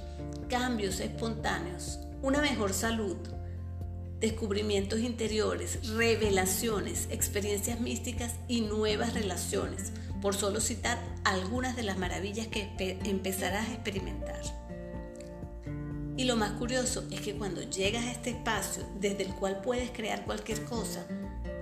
cambios 0.49 1.01
espontáneos, 1.01 1.99
una 2.23 2.41
mejor 2.41 2.73
salud, 2.73 3.17
descubrimientos 4.23 5.01
interiores, 5.01 5.89
revelaciones, 5.95 7.09
experiencias 7.11 7.81
místicas 7.81 8.37
y 8.47 8.63
nuevas 8.63 9.15
relaciones, 9.15 9.93
por 10.23 10.37
solo 10.37 10.61
citar 10.61 11.03
algunas 11.25 11.75
de 11.75 11.83
las 11.83 11.99
maravillas 11.99 12.47
que 12.47 12.71
empezarás 13.05 13.69
a 13.69 13.73
experimentar. 13.73 14.41
Y 16.17 16.25
lo 16.25 16.37
más 16.37 16.53
curioso 16.53 17.05
es 17.11 17.21
que 17.21 17.35
cuando 17.35 17.63
llegas 17.63 18.05
a 18.05 18.13
este 18.13 18.31
espacio 18.31 18.85
desde 19.01 19.25
el 19.25 19.35
cual 19.35 19.61
puedes 19.61 19.91
crear 19.91 20.25
cualquier 20.25 20.63
cosa, 20.65 21.05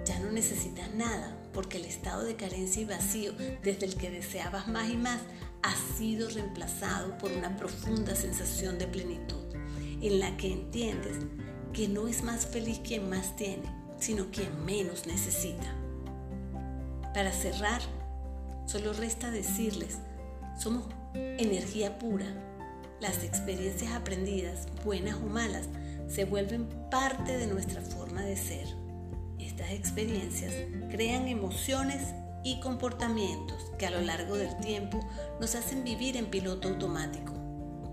ya 0.04 0.18
no 0.18 0.30
necesitas 0.30 0.92
nada, 0.94 1.34
porque 1.54 1.78
el 1.78 1.86
estado 1.86 2.24
de 2.24 2.36
carencia 2.36 2.82
y 2.82 2.84
vacío 2.84 3.32
desde 3.62 3.86
el 3.86 3.94
que 3.94 4.10
deseabas 4.10 4.68
más 4.68 4.90
y 4.90 4.98
más 4.98 5.20
ha 5.62 5.74
sido 5.96 6.28
reemplazado 6.28 7.16
por 7.16 7.32
una 7.32 7.56
profunda 7.56 8.14
sensación 8.14 8.78
de 8.78 8.86
plenitud, 8.86 9.54
en 10.02 10.20
la 10.20 10.36
que 10.36 10.52
entiendes 10.52 11.16
que 11.72 11.88
no 11.88 12.08
es 12.08 12.22
más 12.22 12.46
feliz 12.46 12.80
quien 12.80 13.08
más 13.08 13.36
tiene, 13.36 13.64
sino 13.98 14.30
quien 14.30 14.64
menos 14.64 15.06
necesita. 15.06 15.74
Para 17.14 17.32
cerrar, 17.32 17.80
solo 18.66 18.92
resta 18.92 19.30
decirles, 19.30 19.98
somos 20.58 20.84
energía 21.14 21.98
pura. 21.98 22.26
Las 23.00 23.24
experiencias 23.24 23.92
aprendidas, 23.92 24.66
buenas 24.84 25.16
o 25.16 25.26
malas, 25.26 25.68
se 26.08 26.24
vuelven 26.24 26.68
parte 26.90 27.36
de 27.36 27.46
nuestra 27.46 27.80
forma 27.82 28.22
de 28.22 28.36
ser. 28.36 28.66
Estas 29.38 29.70
experiencias 29.70 30.52
crean 30.90 31.28
emociones 31.28 32.14
y 32.44 32.60
comportamientos 32.60 33.72
que 33.78 33.86
a 33.86 33.90
lo 33.90 34.00
largo 34.00 34.36
del 34.36 34.56
tiempo 34.58 35.00
nos 35.40 35.54
hacen 35.54 35.84
vivir 35.84 36.16
en 36.16 36.26
piloto 36.26 36.68
automático 36.68 37.39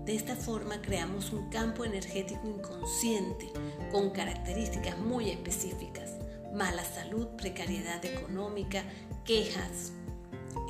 de 0.08 0.14
esta 0.14 0.34
forma 0.34 0.80
creamos 0.80 1.34
un 1.34 1.50
campo 1.50 1.84
energético 1.84 2.48
inconsciente 2.48 3.52
con 3.92 4.08
características 4.08 4.96
muy 4.96 5.28
específicas, 5.28 6.12
mala 6.50 6.82
salud, 6.82 7.26
precariedad 7.36 8.02
económica, 8.02 8.82
quejas. 9.26 9.92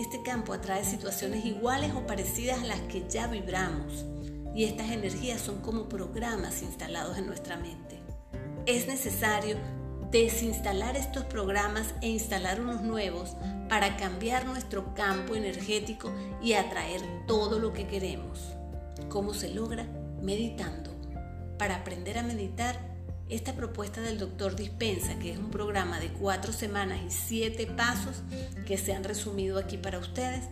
Este 0.01 0.23
campo 0.23 0.53
atrae 0.53 0.85
situaciones 0.85 1.45
iguales 1.45 1.93
o 1.95 2.05
parecidas 2.05 2.61
a 2.63 2.67
las 2.67 2.81
que 2.81 3.09
ya 3.09 3.29
vibramos 3.29 4.05
y 4.57 4.65
estas 4.65 4.91
energías 4.91 5.41
son 5.41 5.61
como 5.61 5.89
programas 5.89 6.61
instalados 6.63 7.17
en 7.17 7.27
nuestra 7.27 7.57
mente. 7.57 8.01
Es 8.67 8.89
necesario 8.89 9.57
desinstalar 10.11 10.97
estos 10.97 11.23
programas 11.27 11.95
e 12.03 12.09
instalar 12.09 12.61
unos 12.61 12.83
nuevos 12.83 13.37
para 13.69 13.97
cambiar 13.97 14.47
nuestro 14.47 14.95
campo 14.95 15.37
energético 15.37 16.11
y 16.43 16.55
atraer 16.55 17.03
todo 17.29 17.61
lo 17.61 17.73
que 17.73 17.87
queremos. 17.87 18.58
¿Cómo 19.09 19.35
se 19.35 19.55
logra? 19.55 19.87
Meditando. 20.21 20.91
Para 21.59 21.77
aprender 21.77 22.19
a 22.19 22.23
meditar, 22.23 22.89
esta 23.29 23.55
propuesta 23.55 24.01
del 24.01 24.19
doctor 24.19 24.57
Dispensa, 24.57 25.19
que 25.19 25.33
es 25.33 25.39
un 25.39 25.51
programa 25.51 26.01
de 26.01 26.09
cuatro 26.09 26.53
semanas 26.53 27.01
y 27.07 27.11
siete 27.11 27.67
pasos 27.67 28.23
que 28.67 28.79
se 28.79 28.95
han 28.95 29.05
resumido 29.05 29.59
aquí 29.59 29.77
para 29.77 29.99
ustedes, 29.99 30.45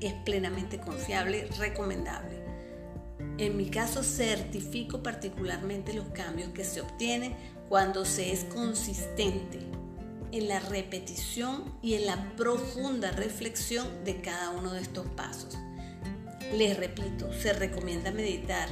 es 0.00 0.12
plenamente 0.24 0.80
confiable 0.80 1.48
recomendable. 1.58 2.42
En 3.38 3.56
mi 3.56 3.70
caso 3.70 4.02
certifico 4.02 5.02
particularmente 5.02 5.94
los 5.94 6.08
cambios 6.08 6.50
que 6.50 6.64
se 6.64 6.80
obtienen 6.80 7.36
cuando 7.68 8.04
se 8.04 8.32
es 8.32 8.44
consistente 8.44 9.60
en 10.32 10.48
la 10.48 10.60
repetición 10.60 11.64
y 11.82 11.94
en 11.94 12.06
la 12.06 12.34
profunda 12.36 13.12
reflexión 13.12 13.86
de 14.04 14.20
cada 14.20 14.50
uno 14.50 14.72
de 14.72 14.80
estos 14.80 15.06
pasos. 15.08 15.56
Les 16.52 16.76
repito, 16.76 17.32
se 17.32 17.54
recomienda 17.54 18.10
meditar 18.10 18.68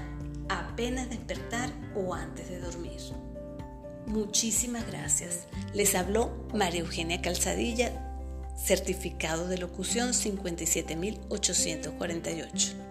apenas 0.51 1.09
despertar 1.09 1.71
o 1.95 2.13
antes 2.13 2.51
de 2.51 2.61
dormir. 2.61 3.01
Muchísimas 4.07 4.87
gracias. 4.87 5.47
Les 5.73 5.95
habló 5.95 6.47
María 6.53 6.81
Eugenia 6.81 7.23
Calzadilla, 7.23 7.91
certificado 8.57 9.49
de 9.49 9.57
locución 9.59 10.13
57848. 10.13 12.90